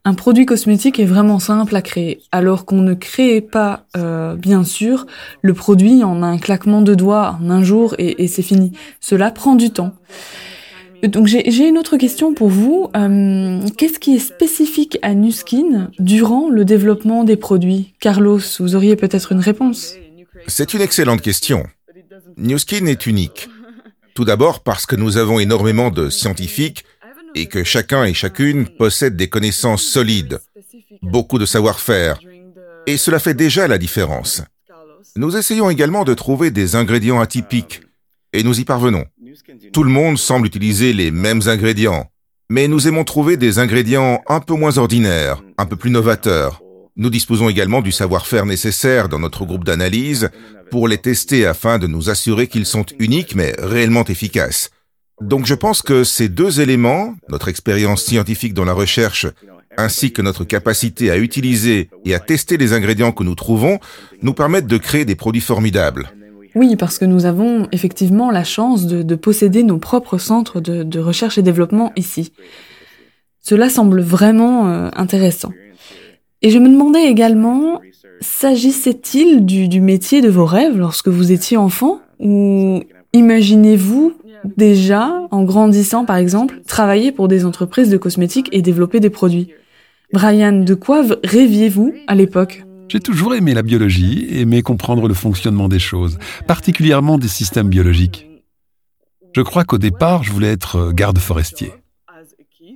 un 0.07 0.13
produit 0.13 0.45
cosmétique 0.45 1.01
est 1.01 1.05
vraiment 1.05 1.37
simple 1.37 1.75
à 1.75 1.81
créer, 1.81 2.21
alors 2.31 2.65
qu'on 2.65 2.81
ne 2.81 2.93
crée 2.93 3.41
pas, 3.41 3.87
euh, 3.97 4.37
bien 4.37 4.63
sûr, 4.63 5.05
le 5.41 5.53
produit 5.53 6.01
en 6.01 6.23
un 6.23 6.37
claquement 6.37 6.81
de 6.81 6.95
doigts 6.95 7.37
en 7.41 7.49
un 7.49 7.61
jour 7.61 7.93
et, 7.97 8.25
c'est 8.29 8.41
fini. 8.41 8.71
Cela 9.01 9.31
prend 9.31 9.55
du 9.55 9.69
temps. 9.69 9.91
Donc 11.03 11.27
j'ai 11.27 11.67
une 11.67 11.77
autre 11.77 11.97
question 11.97 12.33
pour 12.33 12.49
vous. 12.49 12.89
Euh, 12.95 13.59
qu'est-ce 13.77 13.99
qui 13.99 14.15
est 14.15 14.19
spécifique 14.19 14.97
à 15.01 15.13
Nuskin 15.13 15.91
durant 15.99 16.49
le 16.49 16.65
développement 16.65 17.23
des 17.23 17.37
produits? 17.37 17.93
Carlos, 17.99 18.39
vous 18.59 18.75
auriez 18.75 18.95
peut-être 18.95 19.31
une 19.31 19.39
réponse 19.39 19.93
C'est 20.47 20.73
une 20.73 20.81
excellente 20.81 21.21
question. 21.21 21.63
Nuskin 22.37 22.85
est 22.85 23.05
unique. 23.05 23.49
Tout 24.15 24.25
d'abord 24.25 24.61
parce 24.61 24.85
que 24.85 24.95
nous 24.95 25.17
avons 25.17 25.39
énormément 25.39 25.91
de 25.91 26.09
scientifiques 26.09 26.85
et 27.35 27.45
que 27.45 27.63
chacun 27.63 28.03
et 28.03 28.13
chacune 28.13 28.67
possède 28.67 29.15
des 29.15 29.29
connaissances 29.29 29.83
solides, 29.83 30.39
beaucoup 31.03 31.37
de 31.37 31.45
savoir-faire, 31.45 32.19
et 32.87 32.97
cela 32.97 33.19
fait 33.19 33.35
déjà 33.35 33.67
la 33.67 33.77
différence. 33.77 34.41
Nous 35.15 35.35
essayons 35.35 35.69
également 35.69 36.03
de 36.03 36.13
trouver 36.13 36.49
des 36.51 36.75
ingrédients 36.75 37.19
atypiques, 37.19 37.81
et 38.33 38.43
nous 38.43 38.59
y 38.59 38.65
parvenons. 38.65 39.05
Tout 39.73 39.83
le 39.83 39.89
monde 39.89 40.17
semble 40.17 40.47
utiliser 40.47 40.93
les 40.93 41.11
mêmes 41.11 41.41
ingrédients, 41.47 42.09
mais 42.49 42.67
nous 42.67 42.87
aimons 42.87 43.03
trouver 43.03 43.37
des 43.37 43.59
ingrédients 43.59 44.21
un 44.27 44.39
peu 44.39 44.53
moins 44.53 44.77
ordinaires, 44.77 45.43
un 45.57 45.65
peu 45.65 45.75
plus 45.75 45.91
novateurs. 45.91 46.61
Nous 46.95 47.09
disposons 47.09 47.49
également 47.49 47.81
du 47.81 47.91
savoir-faire 47.91 48.45
nécessaire 48.45 49.07
dans 49.09 49.19
notre 49.19 49.45
groupe 49.45 49.63
d'analyse 49.63 50.29
pour 50.71 50.87
les 50.87 50.97
tester 50.97 51.45
afin 51.45 51.77
de 51.77 51.87
nous 51.87 52.09
assurer 52.09 52.47
qu'ils 52.47 52.65
sont 52.65 52.85
uniques 52.99 53.35
mais 53.35 53.53
réellement 53.59 54.05
efficaces. 54.05 54.71
Donc 55.21 55.45
je 55.45 55.53
pense 55.53 55.81
que 55.81 56.03
ces 56.03 56.29
deux 56.29 56.59
éléments, 56.61 57.15
notre 57.29 57.47
expérience 57.49 58.03
scientifique 58.03 58.53
dans 58.53 58.65
la 58.65 58.73
recherche, 58.73 59.27
ainsi 59.77 60.11
que 60.11 60.23
notre 60.23 60.43
capacité 60.43 61.11
à 61.11 61.17
utiliser 61.17 61.89
et 62.03 62.15
à 62.15 62.19
tester 62.19 62.57
les 62.57 62.73
ingrédients 62.73 63.11
que 63.11 63.23
nous 63.23 63.35
trouvons, 63.35 63.79
nous 64.21 64.33
permettent 64.33 64.67
de 64.67 64.77
créer 64.77 65.05
des 65.05 65.15
produits 65.15 65.41
formidables. 65.41 66.11
Oui, 66.57 66.75
parce 66.75 66.97
que 66.97 67.05
nous 67.05 67.27
avons 67.27 67.67
effectivement 67.71 68.31
la 68.31 68.43
chance 68.43 68.87
de, 68.87 69.15
posséder 69.15 69.61
nos 69.61 69.77
propres 69.77 70.17
centres 70.17 70.59
de, 70.59 70.99
recherche 70.99 71.37
et 71.37 71.43
développement 71.43 71.91
ici. 71.95 72.33
Cela 73.41 73.69
semble 73.69 74.01
vraiment 74.01 74.67
euh, 74.67 74.89
intéressant. 74.95 75.53
Et 76.41 76.49
je 76.49 76.57
me 76.57 76.67
demandais 76.67 77.05
également, 77.05 77.79
s'agissait-il 78.21 79.45
du, 79.45 79.67
du 79.67 79.81
métier 79.81 80.21
de 80.21 80.29
vos 80.29 80.45
rêves 80.45 80.77
lorsque 80.77 81.09
vous 81.09 81.31
étiez 81.31 81.57
enfant 81.57 81.99
ou 82.19 82.81
imaginez-vous 83.13 84.13
déjà, 84.43 85.27
en 85.29 85.43
grandissant 85.43 86.05
par 86.05 86.15
exemple, 86.17 86.59
travailler 86.65 87.11
pour 87.11 87.27
des 87.27 87.45
entreprises 87.45 87.91
de 87.91 87.97
cosmétiques 87.97 88.49
et 88.51 88.63
développer 88.63 88.99
des 88.99 89.11
produits? 89.11 89.49
Brian, 90.11 90.53
de 90.53 90.73
quoi 90.73 91.03
rêviez-vous 91.23 91.93
à 92.07 92.15
l'époque? 92.15 92.66
J'ai 92.89 92.99
toujours 93.01 93.35
aimé 93.35 93.53
la 93.53 93.63
biologie, 93.63 94.27
aimé 94.29 94.61
comprendre 94.61 95.07
le 95.07 95.13
fonctionnement 95.13 95.67
des 95.67 95.79
choses, 95.79 96.17
particulièrement 96.47 97.17
des 97.17 97.27
systèmes 97.27 97.67
biologiques. 97.67 98.27
Je 99.35 99.41
crois 99.41 99.65
qu'au 99.65 99.77
départ, 99.77 100.23
je 100.23 100.31
voulais 100.31 100.51
être 100.51 100.93
garde 100.93 101.19
forestier. 101.19 101.73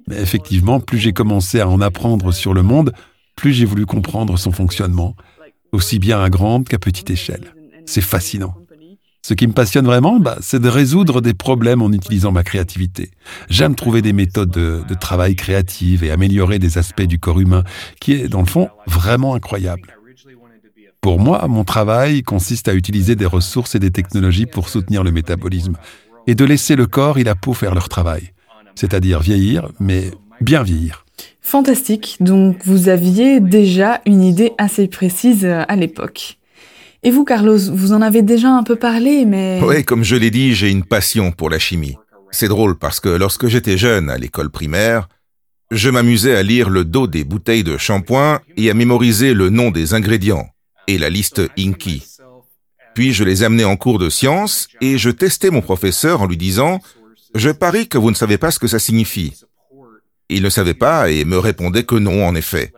Mais 0.08 0.20
effectivement, 0.20 0.80
plus 0.80 0.98
j'ai 0.98 1.13
commencé 1.13 1.62
à 1.62 1.70
en 1.70 1.80
apprendre 1.80 2.34
sur 2.34 2.53
le 2.53 2.62
monde, 2.62 2.91
plus 3.36 3.53
j'ai 3.53 3.65
voulu 3.65 3.86
comprendre 3.86 4.38
son 4.38 4.51
fonctionnement, 4.51 5.15
aussi 5.72 5.98
bien 5.98 6.22
à 6.22 6.30
grande 6.30 6.68
qu'à 6.68 6.77
petite 6.77 7.10
échelle. 7.10 7.53
C'est 7.86 8.01
fascinant. 8.01 8.53
Ce 9.24 9.34
qui 9.34 9.48
me 9.48 9.53
passionne 9.53 9.86
vraiment, 9.86 10.20
bah, 10.20 10.38
c'est 10.41 10.60
de 10.60 10.68
résoudre 10.68 11.22
des 11.22 11.36
problèmes 11.36 11.82
en 11.82 11.91
utilisant 11.91 12.32
ma 12.32 12.44
créativité. 12.44 13.12
J'aime 13.50 13.75
trouver 13.75 14.01
des 14.01 14.13
méthodes 14.13 14.50
de, 14.50 14.82
de, 14.88 14.94
travail 14.96 15.36
créatives 15.36 16.03
et 16.03 16.10
améliorer 16.10 16.58
des 16.58 16.80
aspects 16.80 17.03
du 17.03 17.20
corps 17.20 17.39
humain, 17.39 17.63
qui 18.00 18.13
est, 18.13 18.27
dans 18.27 18.39
le 18.39 18.48
fond, 18.48 18.70
vraiment 18.88 19.36
incroyable. 19.36 20.00
Pour 21.01 21.20
moi, 21.20 21.48
mon 21.48 21.63
travail 21.63 22.22
consiste 22.22 22.67
à 22.67 22.75
utiliser 22.75 23.15
des 23.15 23.25
ressources 23.25 23.74
et 23.74 23.79
des 23.79 23.89
technologies 23.89 24.46
pour 24.46 24.70
soutenir 24.70 25.03
le 25.03 25.12
métabolisme, 25.12 25.74
et 26.27 26.36
de 26.36 26.46
laisser 26.46 26.75
le 26.75 26.86
corps 26.86 27.17
et 27.17 27.24
la 27.24 27.34
peau 27.34 27.53
faire 27.53 27.74
leur 27.74 27.89
travail, 27.89 28.34
c'est-à-dire 28.75 29.20
vieillir, 29.20 29.67
mais 29.79 30.12
bien 30.41 30.62
vieillir. 30.62 31.03
Fantastique, 31.41 32.17
donc 32.20 32.58
vous 32.65 32.88
aviez 32.88 33.39
déjà 33.39 34.01
une 34.05 34.22
idée 34.22 34.51
assez 34.60 34.88
précise 34.88 35.43
à 35.43 35.75
l'époque. 35.75 36.38
Et 37.01 37.10
vous, 37.10 37.25
Carlos, 37.25 37.58
vous 37.74 37.93
en 37.93 38.03
avez 38.03 38.22
déjà 38.22 38.50
un 38.50 38.62
peu 38.62 38.75
parlé, 38.75 39.25
mais... 39.25 39.60
Oui, 39.63 39.84
comme 39.84 40.03
je 40.03 40.15
l'ai 40.15 40.29
dit, 40.29 40.53
j'ai 40.53 40.70
une 40.70 40.84
passion 40.84 41.31
pour 41.31 41.50
la 41.50 41.58
chimie. 41.58 41.98
C'est 42.29 42.48
drôle 42.48 42.77
parce 42.77 43.00
que 43.00 43.10
lorsque 43.10 43.48
j'étais 43.48 43.75
jeune 43.75 44.08
à 44.12 44.20
l'école 44.20 44.51
primaire, 44.51 45.10
je 45.72 45.89
m'amusais 45.89 46.36
à 46.36 46.43
lire 46.43 46.70
le 46.70 46.86
dos 46.86 47.08
des 47.08 47.24
bouteilles 47.24 47.63
de 47.63 47.75
shampoing 47.77 48.39
et 48.55 48.70
à 48.70 48.75
mémoriser 48.75 49.34
le 49.34 49.50
nom 49.50 49.72
des 49.72 49.96
ingrédients 49.96 50.50
et 50.88 50.97
la 50.97 51.09
liste 51.09 51.41
Inky. 51.57 52.03
Puis 52.93 53.13
je 53.13 53.23
les 53.23 53.43
amenais 53.43 53.63
en 53.63 53.77
cours 53.77 54.00
de 54.00 54.09
sciences 54.09 54.67
et 54.81 54.97
je 54.97 55.09
testais 55.09 55.50
mon 55.50 55.61
professeur 55.61 56.21
en 56.21 56.27
lui 56.27 56.38
disant⁇ 56.38 56.77
Je 57.35 57.50
parie 57.50 57.88
que 57.88 57.97
vous 57.97 58.11
ne 58.11 58.15
savez 58.15 58.38
pas 58.38 58.51
ce 58.51 58.59
que 58.59 58.67
ça 58.67 58.79
signifie⁇ 58.79 59.33
Il 60.29 60.43
ne 60.43 60.50
savait 60.50 60.73
pas 60.73 61.09
et 61.09 61.25
me 61.25 61.38
répondait 61.38 61.83
que 61.83 61.95
non, 61.95 62.25
en 62.27 62.35
effet. 62.35 62.73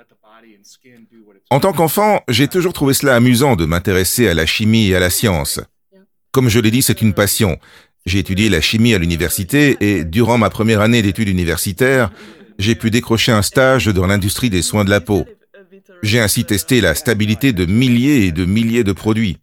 En 1.49 1.59
tant 1.59 1.73
qu'enfant, 1.73 2.21
j'ai 2.29 2.47
toujours 2.47 2.73
trouvé 2.73 2.93
cela 2.93 3.15
amusant 3.15 3.55
de 3.55 3.65
m'intéresser 3.65 4.27
à 4.27 4.33
la 4.33 4.45
chimie 4.45 4.89
et 4.89 4.95
à 4.95 4.99
la 4.99 5.09
science. 5.09 5.59
Comme 6.31 6.49
je 6.49 6.59
l'ai 6.59 6.71
dit, 6.71 6.81
c'est 6.81 7.01
une 7.01 7.13
passion. 7.13 7.59
J'ai 8.05 8.19
étudié 8.19 8.49
la 8.49 8.59
chimie 8.59 8.93
à 8.93 8.97
l'université 8.97 9.77
et 9.79 10.03
durant 10.03 10.37
ma 10.37 10.49
première 10.49 10.81
année 10.81 11.01
d'études 11.01 11.29
universitaires, 11.29 12.11
j'ai 12.59 12.75
pu 12.75 12.91
décrocher 12.91 13.31
un 13.31 13.41
stage 13.41 13.85
dans 13.87 14.07
l'industrie 14.07 14.49
des 14.49 14.61
soins 14.61 14.83
de 14.83 14.89
la 14.89 14.99
peau. 14.99 15.25
J'ai 16.01 16.19
ainsi 16.19 16.45
testé 16.45 16.81
la 16.81 16.95
stabilité 16.95 17.53
de 17.53 17.65
milliers 17.65 18.25
et 18.25 18.31
de 18.31 18.45
milliers 18.45 18.83
de 18.83 18.91
produits. 18.91 19.37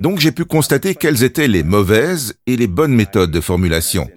Donc 0.00 0.20
j'ai 0.20 0.32
pu 0.32 0.44
constater 0.44 0.94
quelles 0.94 1.24
étaient 1.24 1.48
les 1.48 1.62
mauvaises 1.62 2.34
et 2.46 2.56
les 2.56 2.68
bonnes 2.68 2.94
méthodes 2.94 3.30
de 3.30 3.40
formulation. 3.40 4.08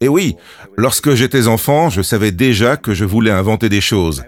Et 0.00 0.08
oui, 0.08 0.36
lorsque 0.76 1.14
j'étais 1.14 1.46
enfant, 1.46 1.88
je 1.88 2.02
savais 2.02 2.32
déjà 2.32 2.76
que 2.76 2.94
je 2.94 3.04
voulais 3.04 3.30
inventer 3.30 3.68
des 3.68 3.80
choses. 3.80 4.24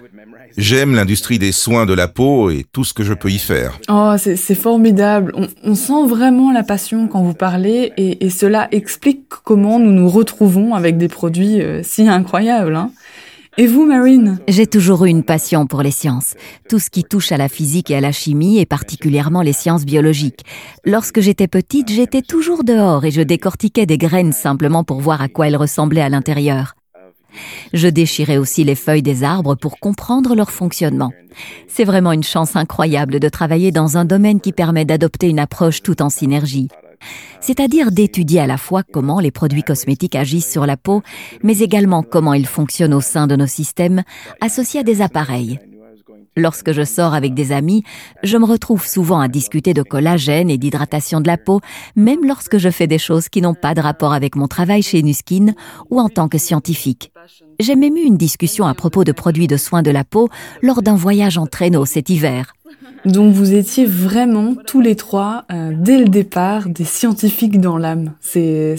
J'aime 0.56 0.94
l'industrie 0.94 1.38
des 1.38 1.52
soins 1.52 1.84
de 1.84 1.92
la 1.92 2.08
peau 2.08 2.48
et 2.50 2.64
tout 2.72 2.82
ce 2.82 2.94
que 2.94 3.04
je 3.04 3.12
peux 3.12 3.30
y 3.30 3.38
faire. 3.38 3.78
Oh, 3.90 4.14
c'est 4.16 4.54
formidable. 4.54 5.34
On, 5.62 5.74
sent 5.74 6.06
vraiment 6.06 6.50
la 6.50 6.62
passion 6.62 7.08
quand 7.08 7.22
vous 7.22 7.34
parlez 7.34 7.92
et, 7.98 8.24
et, 8.24 8.30
cela 8.30 8.68
explique 8.72 9.28
comment 9.44 9.78
nous 9.78 9.92
nous 9.92 10.08
retrouvons 10.08 10.74
avec 10.74 10.96
des 10.96 11.08
produits 11.08 11.60
euh, 11.60 11.82
si 11.82 12.08
incroyables. 12.08 12.74
Hein. 12.74 12.90
Et 13.58 13.66
vous, 13.66 13.86
Marine 13.86 14.38
J'ai 14.48 14.66
toujours 14.66 15.06
eu 15.06 15.08
une 15.08 15.22
passion 15.22 15.66
pour 15.66 15.80
les 15.80 15.90
sciences, 15.90 16.34
tout 16.68 16.78
ce 16.78 16.90
qui 16.90 17.04
touche 17.04 17.32
à 17.32 17.38
la 17.38 17.48
physique 17.48 17.90
et 17.90 17.96
à 17.96 18.02
la 18.02 18.12
chimie, 18.12 18.58
et 18.58 18.66
particulièrement 18.66 19.40
les 19.40 19.54
sciences 19.54 19.86
biologiques. 19.86 20.44
Lorsque 20.84 21.20
j'étais 21.20 21.48
petite, 21.48 21.90
j'étais 21.90 22.20
toujours 22.20 22.64
dehors 22.64 23.06
et 23.06 23.10
je 23.10 23.22
décortiquais 23.22 23.86
des 23.86 23.96
graines 23.96 24.32
simplement 24.32 24.84
pour 24.84 25.00
voir 25.00 25.22
à 25.22 25.28
quoi 25.28 25.48
elles 25.48 25.56
ressemblaient 25.56 26.02
à 26.02 26.10
l'intérieur. 26.10 26.74
Je 27.72 27.88
déchirais 27.88 28.36
aussi 28.36 28.62
les 28.62 28.74
feuilles 28.74 29.02
des 29.02 29.24
arbres 29.24 29.54
pour 29.54 29.80
comprendre 29.80 30.34
leur 30.34 30.50
fonctionnement. 30.50 31.12
C'est 31.66 31.84
vraiment 31.84 32.12
une 32.12 32.22
chance 32.22 32.56
incroyable 32.56 33.20
de 33.20 33.28
travailler 33.30 33.72
dans 33.72 33.96
un 33.96 34.04
domaine 34.04 34.40
qui 34.40 34.52
permet 34.52 34.84
d'adopter 34.84 35.30
une 35.30 35.38
approche 35.38 35.82
tout 35.82 36.02
en 36.02 36.10
synergie. 36.10 36.68
C'est-à-dire 37.40 37.90
d'étudier 37.90 38.40
à 38.40 38.46
la 38.46 38.58
fois 38.58 38.82
comment 38.82 39.20
les 39.20 39.30
produits 39.30 39.62
cosmétiques 39.62 40.16
agissent 40.16 40.50
sur 40.50 40.66
la 40.66 40.76
peau, 40.76 41.02
mais 41.42 41.58
également 41.58 42.02
comment 42.02 42.34
ils 42.34 42.46
fonctionnent 42.46 42.94
au 42.94 43.00
sein 43.00 43.26
de 43.26 43.36
nos 43.36 43.46
systèmes 43.46 44.02
associés 44.40 44.80
à 44.80 44.84
des 44.84 45.02
appareils. 45.02 45.60
Lorsque 46.38 46.72
je 46.72 46.84
sors 46.84 47.14
avec 47.14 47.32
des 47.32 47.50
amis, 47.50 47.82
je 48.22 48.36
me 48.36 48.44
retrouve 48.44 48.86
souvent 48.86 49.20
à 49.20 49.28
discuter 49.28 49.72
de 49.72 49.82
collagène 49.82 50.50
et 50.50 50.58
d'hydratation 50.58 51.22
de 51.22 51.26
la 51.26 51.38
peau, 51.38 51.60
même 51.96 52.26
lorsque 52.26 52.58
je 52.58 52.68
fais 52.68 52.86
des 52.86 52.98
choses 52.98 53.30
qui 53.30 53.40
n'ont 53.40 53.54
pas 53.54 53.72
de 53.74 53.80
rapport 53.80 54.12
avec 54.12 54.36
mon 54.36 54.46
travail 54.46 54.82
chez 54.82 55.02
Nuskin 55.02 55.54
ou 55.88 55.98
en 55.98 56.10
tant 56.10 56.28
que 56.28 56.36
scientifique. 56.36 57.10
J'ai 57.58 57.74
même 57.74 57.96
eu 57.96 58.02
une 58.02 58.18
discussion 58.18 58.66
à 58.66 58.74
propos 58.74 59.02
de 59.02 59.12
produits 59.12 59.46
de 59.46 59.56
soins 59.56 59.82
de 59.82 59.90
la 59.90 60.04
peau 60.04 60.28
lors 60.60 60.82
d'un 60.82 60.94
voyage 60.94 61.38
en 61.38 61.46
traîneau 61.46 61.86
cet 61.86 62.10
hiver. 62.10 62.52
Donc 63.06 63.32
vous 63.32 63.54
étiez 63.54 63.86
vraiment 63.86 64.54
tous 64.66 64.80
les 64.80 64.96
trois, 64.96 65.44
euh, 65.52 65.72
dès 65.74 65.98
le 65.98 66.06
départ, 66.06 66.68
des 66.68 66.84
scientifiques 66.84 67.60
dans 67.60 67.78
l'âme. 67.78 68.12
C'est 68.20 68.76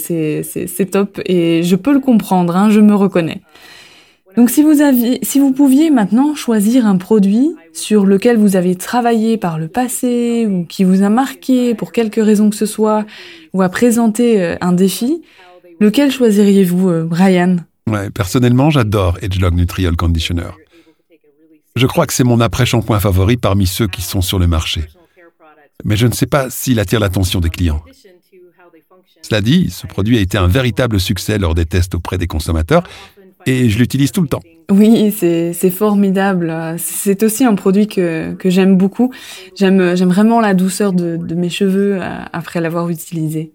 top 0.91 1.19
et 1.25 1.63
je 1.63 1.75
peux 1.75 1.93
le 1.93 2.01
comprendre, 2.01 2.55
hein, 2.55 2.69
je 2.69 2.81
me 2.81 2.93
reconnais. 2.93 3.41
Donc 4.37 4.51
si 4.51 4.61
vous, 4.61 4.81
aviez, 4.81 5.17
si 5.23 5.39
vous 5.39 5.51
pouviez 5.51 5.89
maintenant 5.89 6.35
choisir 6.35 6.85
un 6.85 6.97
produit 6.97 7.55
sur 7.73 8.05
lequel 8.05 8.37
vous 8.37 8.55
avez 8.55 8.75
travaillé 8.75 9.35
par 9.35 9.57
le 9.57 9.67
passé 9.67 10.45
ou 10.47 10.63
qui 10.63 10.83
vous 10.83 11.01
a 11.01 11.09
marqué 11.09 11.73
pour 11.73 11.91
quelque 11.91 12.21
raison 12.21 12.51
que 12.51 12.55
ce 12.55 12.67
soit 12.67 13.03
ou 13.53 13.63
a 13.63 13.69
présenté 13.69 14.39
euh, 14.39 14.55
un 14.61 14.73
défi, 14.73 15.23
lequel 15.79 16.11
choisiriez-vous, 16.11 16.89
euh, 16.89 17.03
Brian? 17.03 17.55
Personnellement, 18.13 18.69
j'adore 18.69 19.17
Edgelog 19.23 19.55
Nutriol 19.55 19.95
Conditioner. 19.95 20.51
Je 21.75 21.87
crois 21.87 22.05
que 22.05 22.13
c'est 22.13 22.23
mon 22.23 22.39
après-shampoing 22.39 22.99
favori 22.99 23.37
parmi 23.37 23.65
ceux 23.65 23.87
qui 23.87 24.03
sont 24.03 24.21
sur 24.21 24.37
le 24.37 24.45
marché. 24.45 24.85
Mais 25.83 25.97
je 25.97 26.05
ne 26.05 26.13
sais 26.13 26.27
pas 26.27 26.51
s'il 26.51 26.79
attire 26.79 26.99
l'attention 26.99 27.39
des 27.39 27.49
clients. 27.49 27.81
Cela 29.23 29.41
dit, 29.41 29.71
ce 29.71 29.87
produit 29.87 30.17
a 30.17 30.21
été 30.21 30.37
un 30.37 30.47
véritable 30.47 30.99
succès 30.99 31.39
lors 31.39 31.55
des 31.55 31.65
tests 31.65 31.95
auprès 31.95 32.19
des 32.19 32.27
consommateurs 32.27 32.83
et 33.47 33.69
je 33.69 33.77
l'utilise 33.79 34.11
tout 34.11 34.21
le 34.21 34.27
temps. 34.27 34.41
Oui, 34.69 35.11
c'est 35.17 35.69
formidable. 35.69 36.53
C'est 36.77 37.23
aussi 37.23 37.45
un 37.45 37.55
produit 37.55 37.87
que, 37.87 38.33
que 38.33 38.49
j'aime 38.49 38.75
beaucoup. 38.75 39.13
J'aime 39.55 39.93
vraiment 39.93 40.41
la 40.41 40.53
douceur 40.53 40.93
de, 40.93 41.17
de 41.17 41.35
mes 41.35 41.49
cheveux 41.49 41.97
euh, 42.01 42.19
après 42.33 42.59
l'avoir 42.59 42.89
utilisé. 42.89 43.53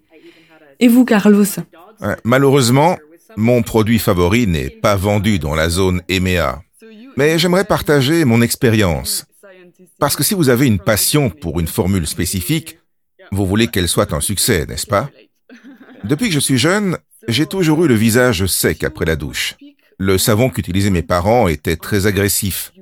Et 0.80 0.88
vous, 0.88 1.04
Carlos 1.04 1.44
Malheureusement, 2.24 2.96
mon 3.36 3.62
produit 3.62 3.98
favori 3.98 4.46
n'est 4.46 4.70
pas 4.70 4.96
vendu 4.96 5.38
dans 5.38 5.54
la 5.54 5.68
zone 5.68 6.02
EMEA. 6.08 6.62
Mais 7.16 7.38
j'aimerais 7.38 7.64
partager 7.64 8.24
mon 8.24 8.40
expérience. 8.40 9.26
Parce 9.98 10.16
que 10.16 10.22
si 10.24 10.34
vous 10.34 10.48
avez 10.48 10.66
une 10.66 10.78
passion 10.78 11.30
pour 11.30 11.60
une 11.60 11.66
formule 11.66 12.06
spécifique, 12.06 12.78
vous 13.30 13.46
voulez 13.46 13.68
qu'elle 13.68 13.88
soit 13.88 14.12
un 14.12 14.20
succès, 14.20 14.66
n'est-ce 14.66 14.86
pas? 14.86 15.10
Depuis 16.04 16.28
que 16.28 16.34
je 16.34 16.40
suis 16.40 16.58
jeune, 16.58 16.96
j'ai 17.28 17.46
toujours 17.46 17.84
eu 17.84 17.88
le 17.88 17.94
visage 17.94 18.46
sec 18.46 18.82
après 18.82 19.04
la 19.04 19.14
douche. 19.14 19.54
Le 20.04 20.18
savon 20.18 20.50
qu'utilisaient 20.50 20.90
mes 20.90 21.02
parents 21.02 21.46
était 21.46 21.76
très 21.76 22.08
agressif. 22.08 22.72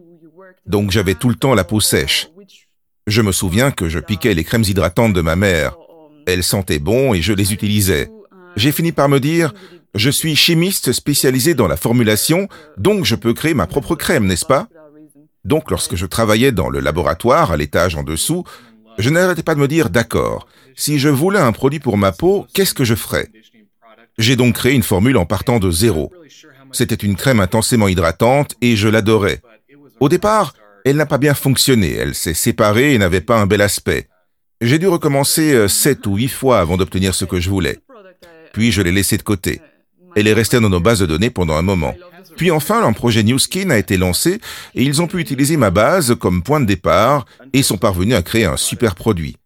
Donc 0.65 0.91
j'avais 0.91 1.15
tout 1.15 1.29
le 1.29 1.35
temps 1.35 1.55
la 1.55 1.65
peau 1.65 1.79
sèche. 1.79 2.31
Je 3.07 3.21
me 3.21 3.31
souviens 3.31 3.73
que 3.73 3.91
je 3.91 3.99
piquais 3.99 4.33
les 4.33 4.43
crèmes 4.43 4.65
hydratantes 4.67 5.13
de 5.13 5.21
ma 5.21 5.37
mère. 5.37 5.77
Elles 6.27 6.43
sentaient 6.43 6.79
bon 6.79 7.13
et 7.13 7.21
je 7.21 7.35
les 7.35 7.53
utilisais. 7.53 8.09
J'ai 8.57 8.73
fini 8.73 8.91
par 8.91 9.11
me 9.11 9.21
dire, 9.21 9.53
je 9.95 10.09
suis 10.09 10.35
chimiste 10.35 10.93
spécialisé 10.93 11.53
dans 11.53 11.69
la 11.69 11.77
formulation, 11.77 12.49
donc 12.79 13.05
je 13.05 13.17
peux 13.17 13.35
créer 13.35 13.53
ma 13.53 13.67
propre 13.67 13.97
crème, 13.97 14.25
n'est-ce 14.25 14.47
pas? 14.47 14.67
Donc 15.45 15.71
lorsque 15.71 15.97
je 15.97 16.07
travaillais 16.07 16.53
dans 16.53 16.71
le 16.71 16.81
laboratoire, 16.81 17.53
à 17.53 17.59
l'étage 17.59 17.97
en 17.97 18.03
dessous, 18.03 18.45
je 18.97 19.11
n'arrêtais 19.11 19.43
pas 19.43 19.55
de 19.55 19.61
me 19.61 19.69
dire, 19.69 19.91
d'accord, 19.91 20.49
si 20.75 20.99
je 20.99 21.11
voulais 21.11 21.39
un 21.39 21.53
produit 21.53 21.81
pour 21.81 21.99
ma 21.99 22.13
peau, 22.13 22.47
qu'est-ce 22.55 22.73
que 22.73 22.85
je 22.85 22.95
ferais? 22.95 23.29
J'ai 24.17 24.37
donc 24.37 24.55
créé 24.55 24.73
une 24.73 24.83
formule 24.83 25.19
en 25.19 25.27
partant 25.27 25.59
de 25.59 25.71
zéro. 25.71 26.11
C'était 26.73 26.95
une 26.95 27.17
crème 27.17 27.41
intensément 27.41 27.89
hydratante 27.89 28.55
et 28.61 28.77
je 28.77 28.89
l'adorais. 28.89 29.41
Au 30.01 30.09
départ, 30.09 30.55
elle 30.85 30.97
n'a 30.97 31.07
pas 31.07 31.19
bien 31.19 31.35
fonctionné, 31.35 31.95
elle 31.95 32.15
s'est 32.15 32.35
séparée 32.35 32.95
et 32.95 32.99
n'avait 32.99 33.21
pas 33.21 33.39
un 33.39 33.47
bel 33.47 33.61
aspect. 33.61 34.09
J'ai 34.61 34.79
dû 34.79 34.89
recommencer 34.89 35.55
euh, 35.55 35.69
sept 35.69 36.07
ou 36.07 36.17
huit 36.17 36.29
fois 36.29 36.61
avant 36.61 36.77
d'obtenir 36.77 37.15
ce 37.15 37.25
que 37.25 37.41
je 37.41 37.51
voulais. 37.51 37.79
Puis 38.53 38.73
je 38.73 38.83
l'ai 38.83 38.93
laissé 38.93 39.17
de 39.17 39.23
côté. 39.23 39.61
Elle 40.17 40.27
est 40.27 40.33
restée 40.33 40.61
dans 40.61 40.69
nos 40.69 40.81
bases 40.81 41.01
de 41.01 41.07
données 41.07 41.31
pendant 41.31 41.55
un 41.55 41.63
moment. 41.63 41.95
Puis 42.37 42.51
enfin, 42.51 42.83
un 42.85 42.93
projet 42.93 43.23
New 43.23 43.39
Skin 43.39 43.71
a 43.71 43.79
été 43.79 43.97
lancé 43.97 44.41
et 44.75 44.83
ils 44.83 45.01
ont 45.03 45.07
pu 45.07 45.19
utiliser 45.19 45.57
ma 45.57 45.71
base 45.71 46.15
comme 46.19 46.43
point 46.43 46.61
de 46.61 46.67
départ 46.67 47.27
et 47.53 47.63
sont 47.63 47.79
parvenus 47.79 48.17
à 48.17 48.23
créer 48.23 48.45
un 48.45 48.57
super 48.57 48.95
produit. 48.95 49.37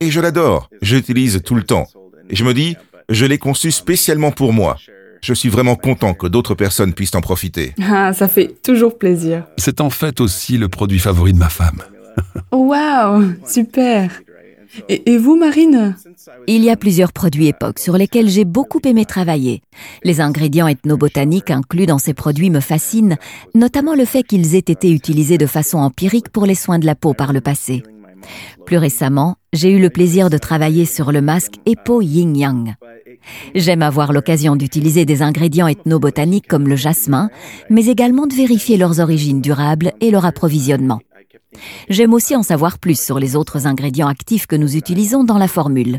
Et 0.00 0.10
je 0.10 0.20
l'adore, 0.20 0.70
je 0.82 0.98
tout 1.38 1.54
le 1.54 1.62
temps. 1.62 1.86
Et 2.30 2.36
je 2.36 2.44
me 2.44 2.54
dis, 2.54 2.76
je 3.08 3.24
l'ai 3.26 3.38
conçu 3.38 3.70
spécialement 3.70 4.30
pour 4.30 4.52
moi. 4.52 4.76
Je 5.20 5.34
suis 5.34 5.48
vraiment 5.48 5.76
content 5.76 6.14
que 6.14 6.26
d'autres 6.26 6.54
personnes 6.54 6.92
puissent 6.92 7.14
en 7.14 7.20
profiter. 7.20 7.74
Ah, 7.90 8.12
ça 8.12 8.28
fait 8.28 8.54
toujours 8.62 8.98
plaisir. 8.98 9.44
C'est 9.56 9.80
en 9.80 9.90
fait 9.90 10.20
aussi 10.20 10.58
le 10.58 10.68
produit 10.68 10.98
favori 10.98 11.32
de 11.32 11.38
ma 11.38 11.48
femme. 11.48 11.82
Waouh, 12.52 13.32
super. 13.46 14.10
Et, 14.88 15.10
et, 15.12 15.18
vous, 15.18 15.36
Marine? 15.36 15.96
Il 16.46 16.62
y 16.62 16.70
a 16.70 16.76
plusieurs 16.76 17.12
produits 17.12 17.46
époques 17.46 17.78
sur 17.78 17.96
lesquels 17.96 18.28
j'ai 18.28 18.44
beaucoup 18.44 18.80
aimé 18.84 19.06
travailler. 19.06 19.62
Les 20.04 20.20
ingrédients 20.20 20.68
ethnobotaniques 20.68 21.50
inclus 21.50 21.86
dans 21.86 21.98
ces 21.98 22.14
produits 22.14 22.50
me 22.50 22.60
fascinent, 22.60 23.16
notamment 23.54 23.94
le 23.94 24.04
fait 24.04 24.22
qu'ils 24.22 24.54
aient 24.54 24.58
été 24.58 24.92
utilisés 24.92 25.38
de 25.38 25.46
façon 25.46 25.78
empirique 25.78 26.28
pour 26.28 26.44
les 26.44 26.54
soins 26.54 26.78
de 26.78 26.86
la 26.86 26.94
peau 26.94 27.14
par 27.14 27.32
le 27.32 27.40
passé. 27.40 27.82
Plus 28.66 28.76
récemment, 28.76 29.36
j'ai 29.52 29.70
eu 29.70 29.80
le 29.80 29.90
plaisir 29.90 30.30
de 30.30 30.38
travailler 30.38 30.84
sur 30.84 31.12
le 31.12 31.22
masque 31.22 31.54
Epo 31.66 32.02
Yin 32.02 32.36
Yang. 32.36 32.74
J'aime 33.54 33.82
avoir 33.82 34.12
l'occasion 34.12 34.56
d'utiliser 34.56 35.04
des 35.04 35.22
ingrédients 35.22 35.66
ethnobotaniques 35.68 36.46
comme 36.46 36.68
le 36.68 36.76
jasmin, 36.76 37.30
mais 37.70 37.86
également 37.86 38.26
de 38.26 38.34
vérifier 38.34 38.76
leurs 38.76 39.00
origines 39.00 39.40
durables 39.40 39.92
et 40.00 40.10
leur 40.10 40.24
approvisionnement. 40.24 41.00
J'aime 41.88 42.12
aussi 42.12 42.36
en 42.36 42.42
savoir 42.42 42.78
plus 42.78 43.00
sur 43.00 43.18
les 43.18 43.34
autres 43.34 43.66
ingrédients 43.66 44.08
actifs 44.08 44.46
que 44.46 44.56
nous 44.56 44.76
utilisons 44.76 45.24
dans 45.24 45.38
la 45.38 45.48
formule. 45.48 45.98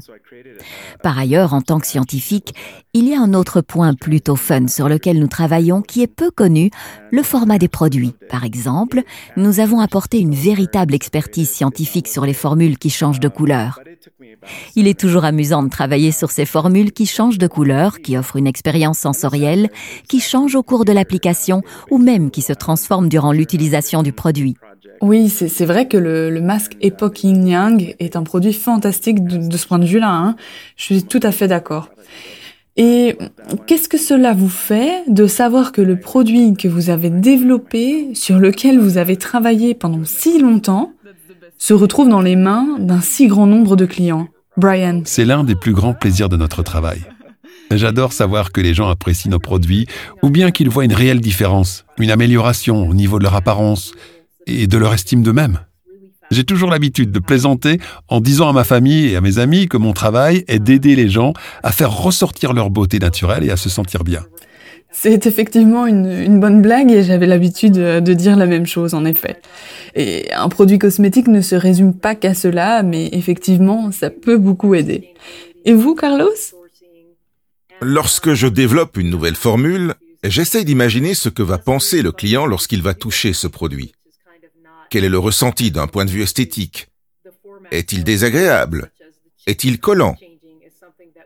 Par 1.01 1.18
ailleurs, 1.18 1.53
en 1.53 1.62
tant 1.62 1.79
que 1.79 1.88
scientifique, 1.88 2.53
il 2.94 3.08
y 3.08 3.15
a 3.15 3.22
un 3.22 3.34
autre 3.34 3.62
point 3.62 3.94
plutôt 3.94 4.36
fun 4.36 4.68
sur 4.68 4.89
lequel 4.89 5.20
nous 5.20 5.27
travaillons 5.27 5.82
qui 5.82 6.01
est 6.01 6.08
peu 6.08 6.29
connu, 6.32 6.70
le 7.12 7.24
format 7.24 7.58
des 7.58 7.68
produits. 7.68 8.13
Par 8.29 8.44
exemple, 8.44 9.01
nous 9.38 9.60
avons 9.60 9.79
apporté 9.79 10.20
une 10.20 10.36
véritable 10.36 10.94
expertise 10.94 11.50
scientifique 11.50 12.08
sur 12.08 12.25
les 12.25 12.34
formules 12.34 12.77
qui 12.77 12.89
changent 12.89 13.20
de 13.20 13.27
couleur. 13.27 13.79
Il 14.75 14.88
est 14.88 15.00
toujours 15.00 15.25
amusant 15.25 15.63
de 15.63 15.70
travailler 15.70 16.12
sur 16.12 16.32
ces 16.32 16.46
formules 16.46 16.91
qui 16.91 17.06
changent 17.06 17.38
de 17.38 17.48
couleur, 17.48 18.00
qui 18.00 18.18
offrent 18.18 18.38
une 18.38 18.48
expérience 18.48 19.00
sensorielle, 19.00 19.70
qui 20.08 20.20
changent 20.20 20.56
au 20.56 20.63
cours 20.63 20.86
de 20.86 20.94
l'application 20.94 21.62
ou 21.89 21.98
même 21.98 22.32
qui 22.32 22.41
se 22.41 22.53
transforment 22.53 23.10
durant 23.10 23.32
l'utilisation 23.32 24.03
du 24.03 24.13
produit. 24.13 24.56
Oui, 25.01 25.29
c'est 25.29 25.65
vrai 25.65 25.88
que 25.88 25.98
le, 25.98 26.41
masque 26.41 26.75
Epoch 26.81 27.24
Yin 27.24 27.48
Yang 27.48 27.96
est 28.00 28.15
un 28.15 28.24
produit 28.24 28.53
fantastique 28.53 29.24
de, 29.24 29.55
ce 29.55 29.67
point 29.67 29.79
de 29.79 29.86
vue-là. 29.86 30.12
Hein. 30.12 30.36
Je 30.75 30.84
suis 30.84 31.03
tout 31.03 31.19
à 31.24 31.31
fait 31.31 31.48
d'accord. 31.48 31.89
Et 32.75 33.17
qu'est-ce 33.65 33.89
que 33.89 33.98
cela 33.98 34.34
vous 34.34 34.50
fait 34.50 35.03
de 35.08 35.27
savoir 35.27 35.72
que 35.72 35.81
le 35.81 36.00
produit 36.00 36.53
que 36.53 36.67
vous 36.67 36.89
avez 36.89 37.10
développé, 37.10 38.13
sur 38.13 38.39
lequel 38.39 38.79
vous 38.79 38.98
avez 38.98 39.17
travaillé 39.17 39.74
pendant 39.74 40.05
si 40.05 40.39
longtemps, 40.39 40.93
se 41.58 41.74
retrouve 41.74 42.08
dans 42.08 42.22
les 42.22 42.38
mains 42.38 42.77
d'un 42.79 43.01
si 43.01 43.27
grand 43.27 43.48
nombre 43.48 43.75
de 43.75 43.86
clients? 43.86 44.27
Brian. 44.55 45.01
C'est 45.05 45.25
l'un 45.25 45.43
des 45.43 45.55
plus 45.55 45.74
grands 45.74 45.93
plaisirs 45.93 46.29
de 46.29 46.38
notre 46.38 46.63
travail. 46.63 47.01
J'adore 47.72 48.13
savoir 48.13 48.51
que 48.51 48.62
les 48.62 48.74
gens 48.74 48.89
apprécient 48.89 49.31
nos 49.31 49.39
produits 49.39 49.86
ou 50.24 50.29
bien 50.29 50.51
qu'ils 50.51 50.69
voient 50.69 50.86
une 50.86 50.93
réelle 50.93 51.22
différence, 51.22 51.86
une 52.00 52.12
amélioration 52.12 52.88
au 52.88 52.93
niveau 52.93 53.19
de 53.19 53.24
leur 53.24 53.36
apparence, 53.36 53.93
et 54.50 54.68
de 54.68 54.77
leur 54.77 54.94
estime 54.94 55.24
d'eux-mêmes. 55.24 55.60
J'ai 56.32 56.44
toujours 56.44 56.70
l'habitude 56.70 57.12
de 57.12 57.20
plaisanter 57.20 57.79
en 58.08 58.22
disant 58.22 58.50
à 58.50 58.53
ma 58.53 58.63
famille 58.63 59.08
et 59.08 59.15
à 59.15 59.22
mes 59.22 59.39
amis 59.39 59.68
que 59.68 59.77
mon 59.77 59.94
travail 59.94 60.44
est 60.48 60.60
d'aider 60.60 60.96
les 60.96 61.10
gens 61.10 61.34
à 61.63 61.72
faire 61.72 61.91
ressortir 61.91 62.53
leur 62.53 62.70
beauté 62.70 63.00
naturelle 63.00 63.44
et 63.44 63.50
à 63.50 63.58
se 63.58 63.70
sentir 63.70 64.03
bien. 64.03 64.22
C'est 64.91 65.27
effectivement 65.27 65.86
une, 65.86 66.39
bonne 66.39 66.62
blague 66.62 66.91
et 66.91 67.03
j'avais 67.03 67.27
l'habitude 67.27 67.74
de 67.74 68.13
dire 68.13 68.36
la 68.36 68.48
même 68.48 68.65
chose 68.65 68.94
en 68.94 69.06
effet. 69.06 69.39
Et 69.96 70.32
un 70.34 70.50
produit 70.50 70.79
cosmétique 70.79 71.27
ne 71.27 71.41
se 71.41 71.56
résume 71.56 71.94
pas 71.94 72.15
qu'à 72.15 72.34
cela, 72.34 72.84
mais 72.84 73.10
effectivement, 73.12 73.91
ça 73.91 74.10
peut 74.10 74.38
beaucoup 74.38 74.74
aider. 74.74 75.13
Et 75.65 75.74
vous, 75.74 75.94
Carlos? 75.94 76.29
Lorsque 77.82 78.34
je 78.34 78.48
développe 78.48 78.98
une 78.98 79.10
nouvelle 79.10 79.36
formule, 79.36 79.94
j'essaye 80.24 80.65
d'imaginer 80.65 81.13
ce 81.13 81.29
que 81.29 81.44
va 81.44 81.58
penser 81.58 82.01
le 82.01 82.12
client 82.12 82.46
lorsqu'il 82.46 82.82
va 82.82 82.94
toucher 82.94 83.34
ce 83.34 83.48
produit. 83.48 83.94
Quel 84.89 85.03
est 85.03 85.10
le 85.10 85.19
ressenti 85.19 85.69
d'un 85.72 85.88
point 85.88 86.05
de 86.05 86.10
vue 86.10 86.24
esthétique 86.24 86.87
Est-il 87.72 88.03
désagréable 88.03 88.92
Est-il 89.46 89.79
collant 89.79 90.16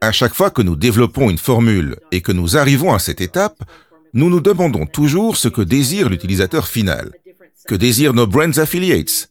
À 0.02 0.12
chaque 0.12 0.34
fois 0.34 0.50
que 0.50 0.62
nous 0.62 0.76
développons 0.76 1.30
une 1.30 1.38
formule 1.38 1.96
et 2.12 2.22
que 2.22 2.34
nous 2.34 2.58
arrivons 2.58 2.94
à 2.94 3.00
cette 3.00 3.22
étape, 3.22 3.64
nous 4.14 4.30
nous 4.30 4.42
demandons 4.42 4.86
toujours 4.86 5.38
ce 5.38 5.48
que 5.48 5.62
désire 5.62 6.10
l'utilisateur 6.10 6.68
final. 6.68 7.14
Que 7.66 7.76
désirent 7.76 8.14
nos 8.14 8.28
brands 8.28 8.58
affiliates 8.58 9.30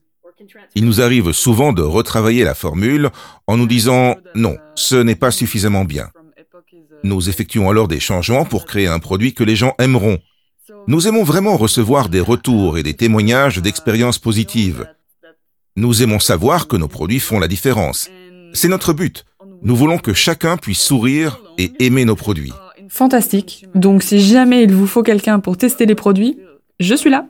Il 0.74 0.86
nous 0.86 1.02
arrive 1.02 1.32
souvent 1.32 1.74
de 1.74 1.82
retravailler 1.82 2.44
la 2.44 2.54
formule 2.54 3.10
en 3.46 3.58
nous 3.58 3.66
disant 3.66 4.16
non, 4.34 4.56
ce 4.74 4.96
n'est 4.96 5.14
pas 5.14 5.30
suffisamment 5.30 5.84
bien. 5.84 6.10
Nous 7.04 7.28
effectuons 7.28 7.68
alors 7.68 7.88
des 7.88 8.00
changements 8.00 8.46
pour 8.46 8.64
créer 8.64 8.86
un 8.86 8.98
produit 8.98 9.34
que 9.34 9.44
les 9.44 9.56
gens 9.56 9.74
aimeront 9.78 10.18
nous 10.86 11.06
aimons 11.08 11.22
vraiment 11.22 11.56
recevoir 11.56 12.08
des 12.08 12.20
retours 12.20 12.78
et 12.78 12.82
des 12.82 12.94
témoignages 12.94 13.58
d'expériences 13.58 14.18
positives. 14.18 14.86
Nous 15.76 16.02
aimons 16.02 16.18
savoir 16.18 16.68
que 16.68 16.76
nos 16.76 16.88
produits 16.88 17.20
font 17.20 17.38
la 17.38 17.48
différence. 17.48 18.10
C'est 18.52 18.68
notre 18.68 18.92
but. 18.92 19.24
Nous 19.62 19.76
voulons 19.76 19.98
que 19.98 20.12
chacun 20.12 20.56
puisse 20.56 20.80
sourire 20.80 21.40
et 21.56 21.72
aimer 21.78 22.04
nos 22.04 22.16
produits. 22.16 22.52
Fantastique. 22.88 23.66
Donc 23.74 24.02
si 24.02 24.20
jamais 24.20 24.64
il 24.64 24.74
vous 24.74 24.86
faut 24.86 25.02
quelqu'un 25.02 25.40
pour 25.40 25.56
tester 25.56 25.86
les 25.86 25.94
produits, 25.94 26.38
je 26.80 26.94
suis 26.94 27.10
là. 27.10 27.26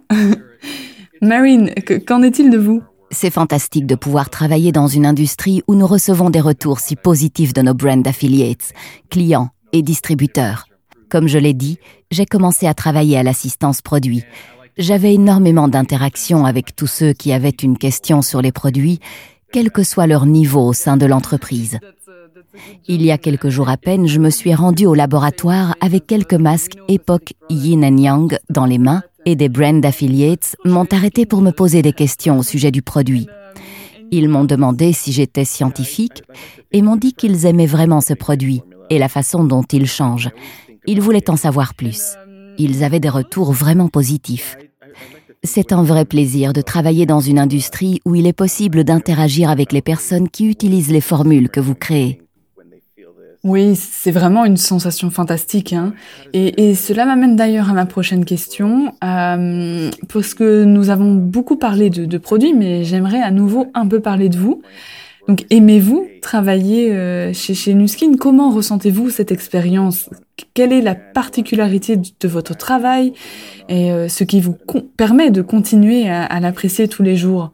Marine, 1.22 1.72
qu'en 2.06 2.22
est-il 2.22 2.50
de 2.50 2.58
vous? 2.58 2.82
C'est 3.10 3.30
fantastique 3.30 3.86
de 3.86 3.94
pouvoir 3.94 4.30
travailler 4.30 4.72
dans 4.72 4.88
une 4.88 5.04
industrie 5.04 5.62
où 5.68 5.74
nous 5.74 5.86
recevons 5.86 6.30
des 6.30 6.40
retours 6.40 6.80
si 6.80 6.96
positifs 6.96 7.52
de 7.52 7.60
nos 7.60 7.74
brand 7.74 8.04
affiliates, 8.06 8.72
clients 9.10 9.50
et 9.72 9.82
distributeurs. 9.82 10.66
Comme 11.12 11.28
je 11.28 11.36
l'ai 11.36 11.52
dit, 11.52 11.78
j'ai 12.10 12.24
commencé 12.24 12.66
à 12.66 12.72
travailler 12.72 13.18
à 13.18 13.22
l'assistance 13.22 13.82
produit. 13.82 14.22
J'avais 14.78 15.12
énormément 15.12 15.68
d'interactions 15.68 16.46
avec 16.46 16.74
tous 16.74 16.86
ceux 16.86 17.12
qui 17.12 17.34
avaient 17.34 17.50
une 17.50 17.76
question 17.76 18.22
sur 18.22 18.40
les 18.40 18.50
produits, 18.50 18.98
quel 19.52 19.70
que 19.70 19.82
soit 19.82 20.06
leur 20.06 20.24
niveau 20.24 20.66
au 20.66 20.72
sein 20.72 20.96
de 20.96 21.04
l'entreprise. 21.04 21.80
Il 22.88 23.02
y 23.02 23.10
a 23.10 23.18
quelques 23.18 23.50
jours 23.50 23.68
à 23.68 23.76
peine, 23.76 24.08
je 24.08 24.18
me 24.18 24.30
suis 24.30 24.54
rendu 24.54 24.86
au 24.86 24.94
laboratoire 24.94 25.76
avec 25.82 26.06
quelques 26.06 26.32
masques 26.32 26.78
époque 26.88 27.34
Yin 27.50 27.84
and 27.84 27.98
Yang 27.98 28.38
dans 28.48 28.64
les 28.64 28.78
mains 28.78 29.02
et 29.26 29.36
des 29.36 29.50
brand 29.50 29.84
affiliates 29.84 30.56
m'ont 30.64 30.88
arrêté 30.90 31.26
pour 31.26 31.42
me 31.42 31.50
poser 31.50 31.82
des 31.82 31.92
questions 31.92 32.38
au 32.38 32.42
sujet 32.42 32.70
du 32.70 32.80
produit. 32.80 33.26
Ils 34.12 34.30
m'ont 34.30 34.44
demandé 34.44 34.94
si 34.94 35.12
j'étais 35.12 35.44
scientifique 35.44 36.22
et 36.72 36.80
m'ont 36.80 36.96
dit 36.96 37.12
qu'ils 37.12 37.44
aimaient 37.44 37.66
vraiment 37.66 38.00
ce 38.00 38.14
produit 38.14 38.62
et 38.88 38.98
la 38.98 39.10
façon 39.10 39.44
dont 39.44 39.64
il 39.70 39.86
change 39.86 40.30
ils 40.86 41.00
voulaient 41.00 41.30
en 41.30 41.36
savoir 41.36 41.74
plus. 41.74 42.16
Ils 42.58 42.84
avaient 42.84 43.00
des 43.00 43.08
retours 43.08 43.52
vraiment 43.52 43.88
positifs. 43.88 44.56
C'est 45.44 45.72
un 45.72 45.82
vrai 45.82 46.04
plaisir 46.04 46.52
de 46.52 46.60
travailler 46.60 47.06
dans 47.06 47.20
une 47.20 47.38
industrie 47.38 48.00
où 48.04 48.14
il 48.14 48.26
est 48.26 48.32
possible 48.32 48.84
d'interagir 48.84 49.50
avec 49.50 49.72
les 49.72 49.82
personnes 49.82 50.28
qui 50.28 50.46
utilisent 50.46 50.92
les 50.92 51.00
formules 51.00 51.48
que 51.48 51.60
vous 51.60 51.74
créez. 51.74 52.20
Oui, 53.44 53.74
c'est 53.74 54.12
vraiment 54.12 54.44
une 54.44 54.56
sensation 54.56 55.10
fantastique. 55.10 55.72
Hein. 55.72 55.94
Et, 56.32 56.76
cela 56.76 57.06
m'amène 57.06 57.34
d'ailleurs 57.34 57.70
à 57.70 57.72
ma 57.72 57.86
prochaine 57.86 58.24
question, 58.24 58.94
euh, 59.02 59.90
parce 60.12 60.34
que 60.34 60.62
nous 60.62 60.90
avons 60.90 61.14
beaucoup 61.14 61.56
parlé 61.56 61.90
de, 61.90 62.04
de 62.04 62.18
produits, 62.18 62.54
mais 62.54 62.84
j'aimerais 62.84 63.20
à 63.20 63.32
nouveau 63.32 63.66
un 63.74 63.88
peu 63.88 63.98
parler 63.98 64.28
de 64.28 64.38
vous. 64.38 64.62
Donc, 65.28 65.46
aimez-vous 65.50 66.08
travailler 66.20 66.92
euh, 66.92 67.32
chez, 67.32 67.54
chez 67.54 67.74
Nuskin? 67.74 68.16
Comment 68.18 68.50
ressentez-vous 68.50 69.10
cette 69.10 69.30
expérience? 69.30 70.10
Quelle 70.54 70.72
est 70.72 70.80
la 70.80 70.94
particularité 70.94 71.96
de 71.96 72.28
votre 72.28 72.56
travail? 72.56 73.12
Et 73.68 73.92
euh, 73.92 74.08
ce 74.08 74.24
qui 74.24 74.40
vous 74.40 74.56
permet 74.96 75.30
de 75.30 75.42
continuer 75.42 76.08
à, 76.08 76.40
l'apprécier 76.40 76.88
tous 76.88 77.02
les 77.02 77.16
jours 77.16 77.52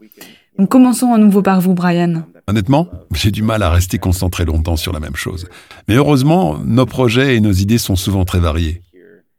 Donc, 0.58 0.70
commençons 0.70 1.12
à 1.12 1.18
nouveau 1.18 1.42
par 1.42 1.60
vous, 1.60 1.74
Brian. 1.74 2.22
Honnêtement, 2.46 2.88
j'ai 3.12 3.30
du 3.30 3.42
mal 3.42 3.62
à 3.62 3.70
rester 3.70 3.98
concentré 3.98 4.46
longtemps 4.46 4.76
sur 4.76 4.94
la 4.94 5.00
même 5.00 5.16
chose. 5.16 5.46
Mais 5.86 5.94
heureusement, 5.94 6.58
nos 6.64 6.86
projets 6.86 7.36
et 7.36 7.40
nos 7.40 7.52
idées 7.52 7.76
sont 7.76 7.96
souvent 7.96 8.24
très 8.24 8.40
variés. 8.40 8.80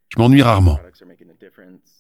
Je 0.09 0.19
m'ennuie 0.19 0.43
rarement. 0.43 0.77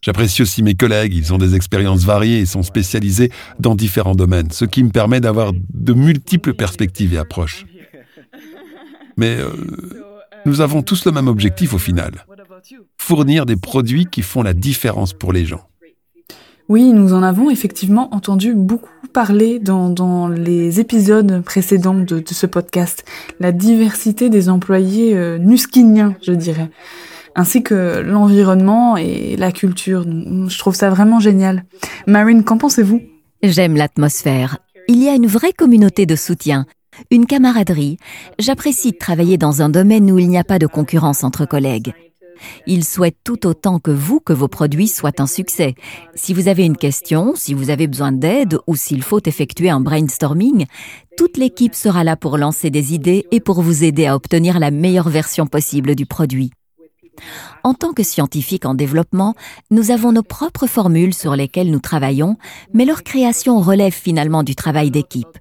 J'apprécie 0.01 0.41
aussi 0.41 0.63
mes 0.63 0.75
collègues, 0.75 1.13
ils 1.13 1.33
ont 1.33 1.37
des 1.37 1.55
expériences 1.55 2.03
variées 2.03 2.39
et 2.39 2.45
sont 2.45 2.63
spécialisés 2.63 3.31
dans 3.59 3.75
différents 3.75 4.15
domaines, 4.15 4.51
ce 4.51 4.65
qui 4.65 4.83
me 4.83 4.91
permet 4.91 5.19
d'avoir 5.19 5.51
de 5.53 5.93
multiples 5.93 6.53
perspectives 6.53 7.13
et 7.13 7.17
approches. 7.17 7.65
Mais 9.17 9.35
euh, 9.37 9.49
nous 10.45 10.61
avons 10.61 10.81
tous 10.83 11.05
le 11.05 11.11
même 11.11 11.27
objectif 11.27 11.73
au 11.73 11.77
final, 11.77 12.25
fournir 12.97 13.45
des 13.45 13.57
produits 13.57 14.05
qui 14.05 14.21
font 14.21 14.41
la 14.41 14.53
différence 14.53 15.11
pour 15.11 15.33
les 15.33 15.45
gens. 15.45 15.69
Oui, 16.69 16.93
nous 16.93 17.13
en 17.13 17.23
avons 17.23 17.49
effectivement 17.49 18.13
entendu 18.13 18.53
beaucoup 18.53 18.89
parler 19.11 19.59
dans, 19.59 20.27
les 20.27 20.79
épisodes 20.79 21.41
précédents 21.43 21.95
de, 21.95 22.23
ce 22.25 22.45
podcast. 22.45 23.03
La 23.39 23.51
diversité 23.51 24.29
des 24.29 24.49
employés 24.49 25.17
euh, 25.17 25.39
nuskiniens, 25.39 26.15
je 26.21 26.31
dirais. 26.31 26.69
Ainsi 27.39 27.63
que 27.63 28.01
l'environnement 28.01 28.97
et 28.97 29.37
la 29.37 29.53
culture. 29.53 30.03
Je 30.03 30.59
trouve 30.59 30.75
ça 30.75 30.89
vraiment 30.89 31.21
génial. 31.21 31.63
Marine, 32.05 32.43
qu'en 32.43 32.57
pensez-vous? 32.57 33.01
J'aime 33.41 33.77
l'atmosphère. 33.77 34.57
Il 34.89 35.01
y 35.01 35.07
a 35.07 35.15
une 35.15 35.25
vraie 35.25 35.53
communauté 35.53 36.05
de 36.05 36.17
soutien, 36.17 36.65
une 37.11 37.25
camaraderie. 37.25 37.95
J'apprécie 38.39 38.91
de 38.91 38.97
travailler 38.97 39.37
dans 39.37 39.61
un 39.61 39.69
domaine 39.69 40.11
où 40.11 40.19
il 40.19 40.27
n'y 40.27 40.37
a 40.37 40.43
pas 40.43 40.59
de 40.59 40.67
concurrence 40.67 41.23
entre 41.23 41.45
collègues. 41.45 41.93
Ils 42.67 42.83
souhaitent 42.83 43.23
tout 43.23 43.47
autant 43.47 43.79
que 43.79 43.91
vous 43.91 44.19
que 44.19 44.33
vos 44.33 44.49
produits 44.49 44.89
soient 44.89 45.21
un 45.21 45.27
succès. 45.27 45.75
Si 46.15 46.33
vous 46.33 46.49
avez 46.49 46.65
une 46.65 46.75
question, 46.75 47.35
si 47.37 47.53
vous 47.53 47.69
avez 47.69 47.87
besoin 47.87 48.11
d'aide 48.11 48.57
ou 48.67 48.75
s'il 48.75 49.01
faut 49.01 49.21
effectuer 49.25 49.69
un 49.69 49.79
brainstorming, 49.79 50.65
toute 51.15 51.37
l'équipe 51.37 51.73
sera 51.73 52.03
là 52.03 52.17
pour 52.17 52.37
lancer 52.37 52.69
des 52.69 52.93
idées 52.93 53.27
et 53.31 53.39
pour 53.39 53.61
vous 53.61 53.85
aider 53.85 54.07
à 54.07 54.15
obtenir 54.17 54.59
la 54.59 54.71
meilleure 54.71 55.07
version 55.07 55.47
possible 55.47 55.95
du 55.95 56.05
produit. 56.05 56.51
En 57.63 57.73
tant 57.73 57.93
que 57.93 58.03
scientifiques 58.03 58.65
en 58.65 58.73
développement, 58.73 59.35
nous 59.71 59.91
avons 59.91 60.11
nos 60.11 60.23
propres 60.23 60.67
formules 60.67 61.13
sur 61.13 61.35
lesquelles 61.35 61.71
nous 61.71 61.79
travaillons, 61.79 62.37
mais 62.73 62.85
leur 62.85 63.03
création 63.03 63.59
relève 63.59 63.93
finalement 63.93 64.43
du 64.43 64.55
travail 64.55 64.91
d'équipe. 64.91 65.37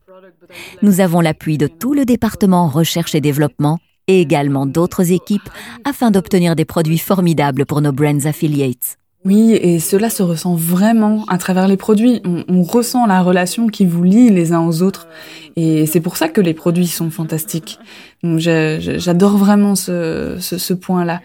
Nous 0.83 1.01
avons 1.01 1.21
l'appui 1.21 1.59
de 1.59 1.67
tout 1.67 1.95
le 1.95 2.05
département 2.05 2.69
recherche 2.69 3.15
et 3.15 3.21
développement 3.21 3.79
et 4.07 4.21
également 4.21 4.67
d'autres 4.67 5.13
équipes 5.13 5.49
afin 5.85 6.11
d'obtenir 6.11 6.57
des 6.57 6.65
produits 6.65 6.99
formidables 6.99 7.67
pour 7.67 7.81
nos 7.81 7.93
brands 7.93 8.25
affiliates. 8.25 8.99
Oui, 9.25 9.53
et 9.53 9.81
cela 9.81 10.11
se 10.11 10.23
ressent 10.23 10.55
vraiment 10.55 11.25
à 11.27 11.39
travers 11.39 11.67
les 11.67 11.77
produits. 11.77 12.23
On, 12.25 12.63
ressent 12.63 13.05
la 13.05 13.21
relation 13.21 13.67
qui 13.67 13.85
vous 13.85 14.05
lie 14.05 14.31
les 14.31 14.53
uns 14.53 14.65
aux 14.65 14.83
autres. 14.83 15.09
Et 15.57 15.87
c'est 15.87 16.01
pour 16.01 16.17
ça 16.17 16.29
que 16.29 16.41
les 16.41 16.55
produits 16.55 16.87
sont 16.87 17.11
fantastiques. 17.11 17.79
J'adore 18.23 19.37
vraiment 19.37 19.75
ce, 19.75 20.37
ce, 20.39 20.73
point-là. 20.73 21.21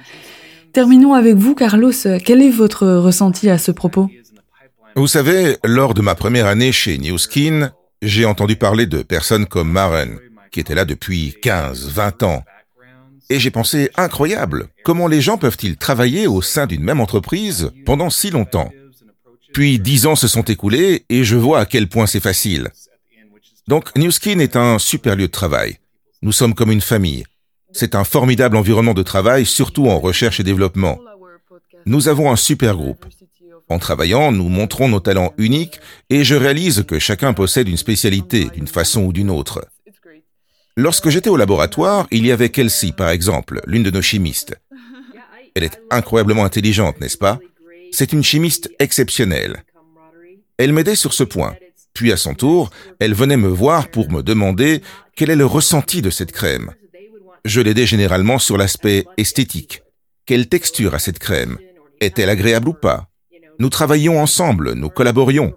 Terminons 0.74 1.14
avec 1.14 1.36
vous, 1.36 1.56
Carlos. 1.56 1.94
Quel 2.26 2.42
est 2.42 2.50
votre 2.50 2.88
ressenti 2.88 3.50
à 3.50 3.58
ce 3.58 3.72
propos? 3.72 4.10
Vous 4.96 5.08
savez, 5.08 5.58
lors 5.64 5.94
de 5.94 6.02
ma 6.02 6.16
première 6.16 6.48
année 6.48 6.72
chez 6.72 6.98
New 6.98 7.18
Skin, 7.18 7.72
j'ai 8.02 8.26
entendu 8.26 8.56
parler 8.56 8.86
de 8.86 9.02
personnes 9.02 9.46
comme 9.46 9.72
Maren, 9.72 10.18
qui 10.52 10.60
étaient 10.60 10.76
là 10.76 10.86
depuis 10.86 11.36
15, 11.42 11.90
20 11.90 12.24
ans, 12.24 12.44
et 13.30 13.40
j'ai 13.40 13.52
pensé, 13.52 13.90
incroyable, 13.96 14.68
comment 14.84 15.08
les 15.08 15.22
gens 15.22 15.38
peuvent-ils 15.38 15.78
travailler 15.78 16.28
au 16.28 16.42
sein 16.42 16.68
d'une 16.68 16.84
même 16.84 17.00
entreprise 17.00 17.72
pendant 17.86 18.10
si 18.10 18.30
longtemps? 18.30 18.72
Puis 19.54 19.80
dix 19.80 20.06
ans 20.06 20.16
se 20.16 20.28
sont 20.28 20.44
écoulés 20.44 21.06
et 21.10 21.24
je 21.24 21.36
vois 21.36 21.60
à 21.60 21.66
quel 21.66 21.88
point 21.88 22.06
c'est 22.06 22.20
facile. 22.20 22.70
Donc 23.68 23.96
New 23.96 24.12
Skin 24.12 24.40
est 24.40 24.56
un 24.56 24.78
super 24.78 25.16
lieu 25.16 25.28
de 25.28 25.32
travail. 25.32 25.78
Nous 26.22 26.32
sommes 26.32 26.54
comme 26.54 26.72
une 26.72 26.82
famille. 26.82 27.24
C'est 27.74 27.96
un 27.96 28.04
formidable 28.04 28.56
environnement 28.58 28.94
de 28.94 29.04
travail, 29.04 29.46
surtout 29.46 29.88
en 29.88 30.00
recherche 30.00 30.40
et 30.40 30.44
développement. 30.44 31.00
Nous 31.86 32.08
avons 32.08 32.32
un 32.32 32.36
super 32.36 32.76
groupe. 32.76 33.06
En 33.70 33.80
travaillant, 33.80 34.32
nous 34.32 34.50
montrons 34.50 34.88
nos 34.88 35.00
talents 35.00 35.34
uniques 35.38 35.80
et 36.10 36.24
je 36.24 36.36
réalise 36.36 36.84
que 36.88 37.00
chacun 37.00 37.34
possède 37.34 37.68
une 37.68 37.78
spécialité 37.78 38.46
d'une 38.54 38.68
façon 38.68 39.04
ou 39.04 39.14
d'une 39.14 39.30
autre. 39.30 39.66
Lorsque 40.76 41.10
j'étais 41.10 41.30
au 41.30 41.38
laboratoire, 41.38 42.08
il 42.12 42.26
y 42.26 42.32
avait 42.32 42.50
Kelsey, 42.50 42.92
par 42.92 43.10
exemple, 43.10 43.62
l'une 43.66 43.84
de 43.84 43.92
nos 43.92 44.02
chimistes. 44.02 44.56
Elle 45.56 45.64
est 45.64 45.82
incroyablement 45.92 46.46
intelligente, 46.46 47.00
n'est-ce 47.00 47.18
pas? 47.18 47.40
C'est 47.92 48.14
une 48.14 48.24
chimiste 48.24 48.72
exceptionnelle. 48.80 49.64
Elle 50.58 50.74
m'aidait 50.74 50.96
sur 50.96 51.14
ce 51.14 51.24
point. 51.24 51.56
Puis 51.94 52.12
à 52.12 52.18
son 52.18 52.34
tour, 52.34 52.72
elle 53.00 53.14
venait 53.14 53.38
me 53.38 53.48
voir 53.48 53.90
pour 53.90 54.12
me 54.12 54.24
demander 54.24 54.82
quel 55.16 55.30
est 55.30 55.36
le 55.36 55.46
ressenti 55.46 56.02
de 56.02 56.10
cette 56.10 56.32
crème. 56.32 56.72
Je 57.45 57.60
l'aidais 57.60 57.86
généralement 57.86 58.39
sur 58.39 58.58
l'aspect 58.58 59.03
esthétique. 59.17 59.82
Quelle 60.25 60.47
texture 60.47 60.95
a 60.95 60.99
cette 60.99 61.19
crème? 61.19 61.58
Est-elle 61.99 62.29
agréable 62.29 62.69
ou 62.69 62.73
pas? 62.73 63.10
Nous 63.60 63.67
travaillions 63.67 64.21
ensemble, 64.21 64.73
nous 64.73 64.89
collaborions. 64.89 65.53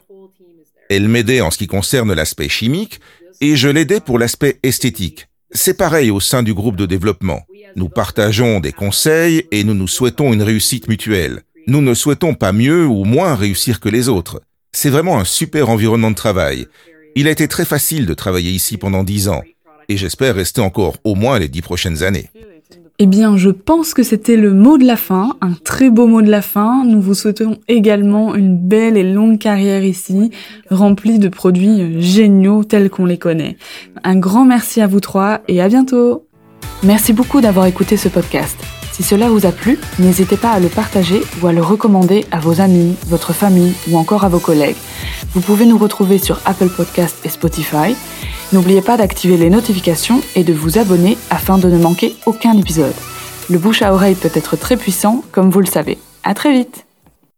Elle 0.90 1.08
m'aidait 1.08 1.40
en 1.40 1.52
ce 1.52 1.58
qui 1.58 1.68
concerne 1.68 2.12
l'aspect 2.12 2.48
chimique 2.48 2.98
et 3.40 3.54
je 3.54 3.68
l'aidais 3.68 4.00
pour 4.00 4.18
l'aspect 4.18 4.58
esthétique. 4.64 5.28
C'est 5.52 5.76
pareil 5.76 6.10
au 6.10 6.18
sein 6.18 6.42
du 6.42 6.54
groupe 6.54 6.74
de 6.74 6.86
développement. 6.86 7.42
Nous 7.76 7.88
partageons 7.88 8.58
des 8.58 8.72
conseils 8.72 9.46
et 9.52 9.62
nous 9.62 9.74
nous 9.74 9.88
souhaitons 9.88 10.32
une 10.32 10.42
réussite 10.42 10.88
mutuelle. 10.88 11.42
Nous 11.68 11.82
ne 11.82 11.94
souhaitons 11.94 12.34
pas 12.34 12.52
mieux 12.52 12.84
ou 12.84 13.04
moins 13.04 13.36
réussir 13.36 13.78
que 13.78 13.88
les 13.88 14.08
autres. 14.08 14.42
C'est 14.72 14.90
vraiment 14.90 15.20
un 15.20 15.24
super 15.24 15.68
environnement 15.68 16.10
de 16.10 16.16
travail. 16.16 16.66
Il 17.14 17.28
a 17.28 17.30
été 17.30 17.46
très 17.46 17.64
facile 17.64 18.06
de 18.06 18.14
travailler 18.14 18.50
ici 18.50 18.76
pendant 18.76 19.04
dix 19.04 19.28
ans 19.28 19.44
et 19.88 19.96
j'espère 19.96 20.34
rester 20.34 20.60
encore 20.60 20.96
au 21.04 21.14
moins 21.14 21.38
les 21.38 21.48
dix 21.48 21.62
prochaines 21.62 22.02
années. 22.02 22.30
Eh 22.98 23.06
bien, 23.06 23.36
je 23.36 23.50
pense 23.50 23.92
que 23.92 24.02
c'était 24.02 24.38
le 24.38 24.54
mot 24.54 24.78
de 24.78 24.86
la 24.86 24.96
fin, 24.96 25.36
un 25.42 25.52
très 25.52 25.90
beau 25.90 26.06
mot 26.06 26.22
de 26.22 26.30
la 26.30 26.40
fin. 26.40 26.82
Nous 26.86 27.02
vous 27.02 27.12
souhaitons 27.12 27.58
également 27.68 28.34
une 28.34 28.56
belle 28.56 28.96
et 28.96 29.02
longue 29.02 29.38
carrière 29.38 29.84
ici, 29.84 30.30
remplie 30.70 31.18
de 31.18 31.28
produits 31.28 32.00
géniaux 32.00 32.64
tels 32.64 32.88
qu'on 32.88 33.04
les 33.04 33.18
connaît. 33.18 33.58
Un 34.02 34.16
grand 34.16 34.46
merci 34.46 34.80
à 34.80 34.86
vous 34.86 35.00
trois 35.00 35.42
et 35.46 35.60
à 35.60 35.68
bientôt. 35.68 36.24
Merci 36.84 37.12
beaucoup 37.12 37.42
d'avoir 37.42 37.66
écouté 37.66 37.98
ce 37.98 38.08
podcast. 38.08 38.56
Si 38.96 39.02
cela 39.02 39.28
vous 39.28 39.44
a 39.44 39.52
plu, 39.52 39.78
n'hésitez 39.98 40.38
pas 40.38 40.52
à 40.52 40.58
le 40.58 40.68
partager 40.68 41.20
ou 41.42 41.46
à 41.46 41.52
le 41.52 41.60
recommander 41.60 42.24
à 42.30 42.40
vos 42.40 42.62
amis, 42.62 42.96
votre 43.08 43.34
famille 43.34 43.74
ou 43.90 43.98
encore 43.98 44.24
à 44.24 44.30
vos 44.30 44.38
collègues. 44.38 44.78
Vous 45.34 45.42
pouvez 45.42 45.66
nous 45.66 45.76
retrouver 45.76 46.16
sur 46.16 46.40
Apple 46.46 46.70
Podcast 46.70 47.18
et 47.22 47.28
Spotify. 47.28 47.94
N'oubliez 48.54 48.80
pas 48.80 48.96
d'activer 48.96 49.36
les 49.36 49.50
notifications 49.50 50.22
et 50.34 50.44
de 50.44 50.54
vous 50.54 50.78
abonner 50.78 51.18
afin 51.28 51.58
de 51.58 51.68
ne 51.68 51.76
manquer 51.76 52.16
aucun 52.24 52.56
épisode. 52.56 52.94
Le 53.50 53.58
bouche 53.58 53.82
à 53.82 53.92
oreille 53.92 54.14
peut 54.14 54.30
être 54.32 54.56
très 54.56 54.78
puissant, 54.78 55.22
comme 55.30 55.50
vous 55.50 55.60
le 55.60 55.66
savez. 55.66 55.98
À 56.24 56.32
très 56.32 56.54
vite! 56.54 56.85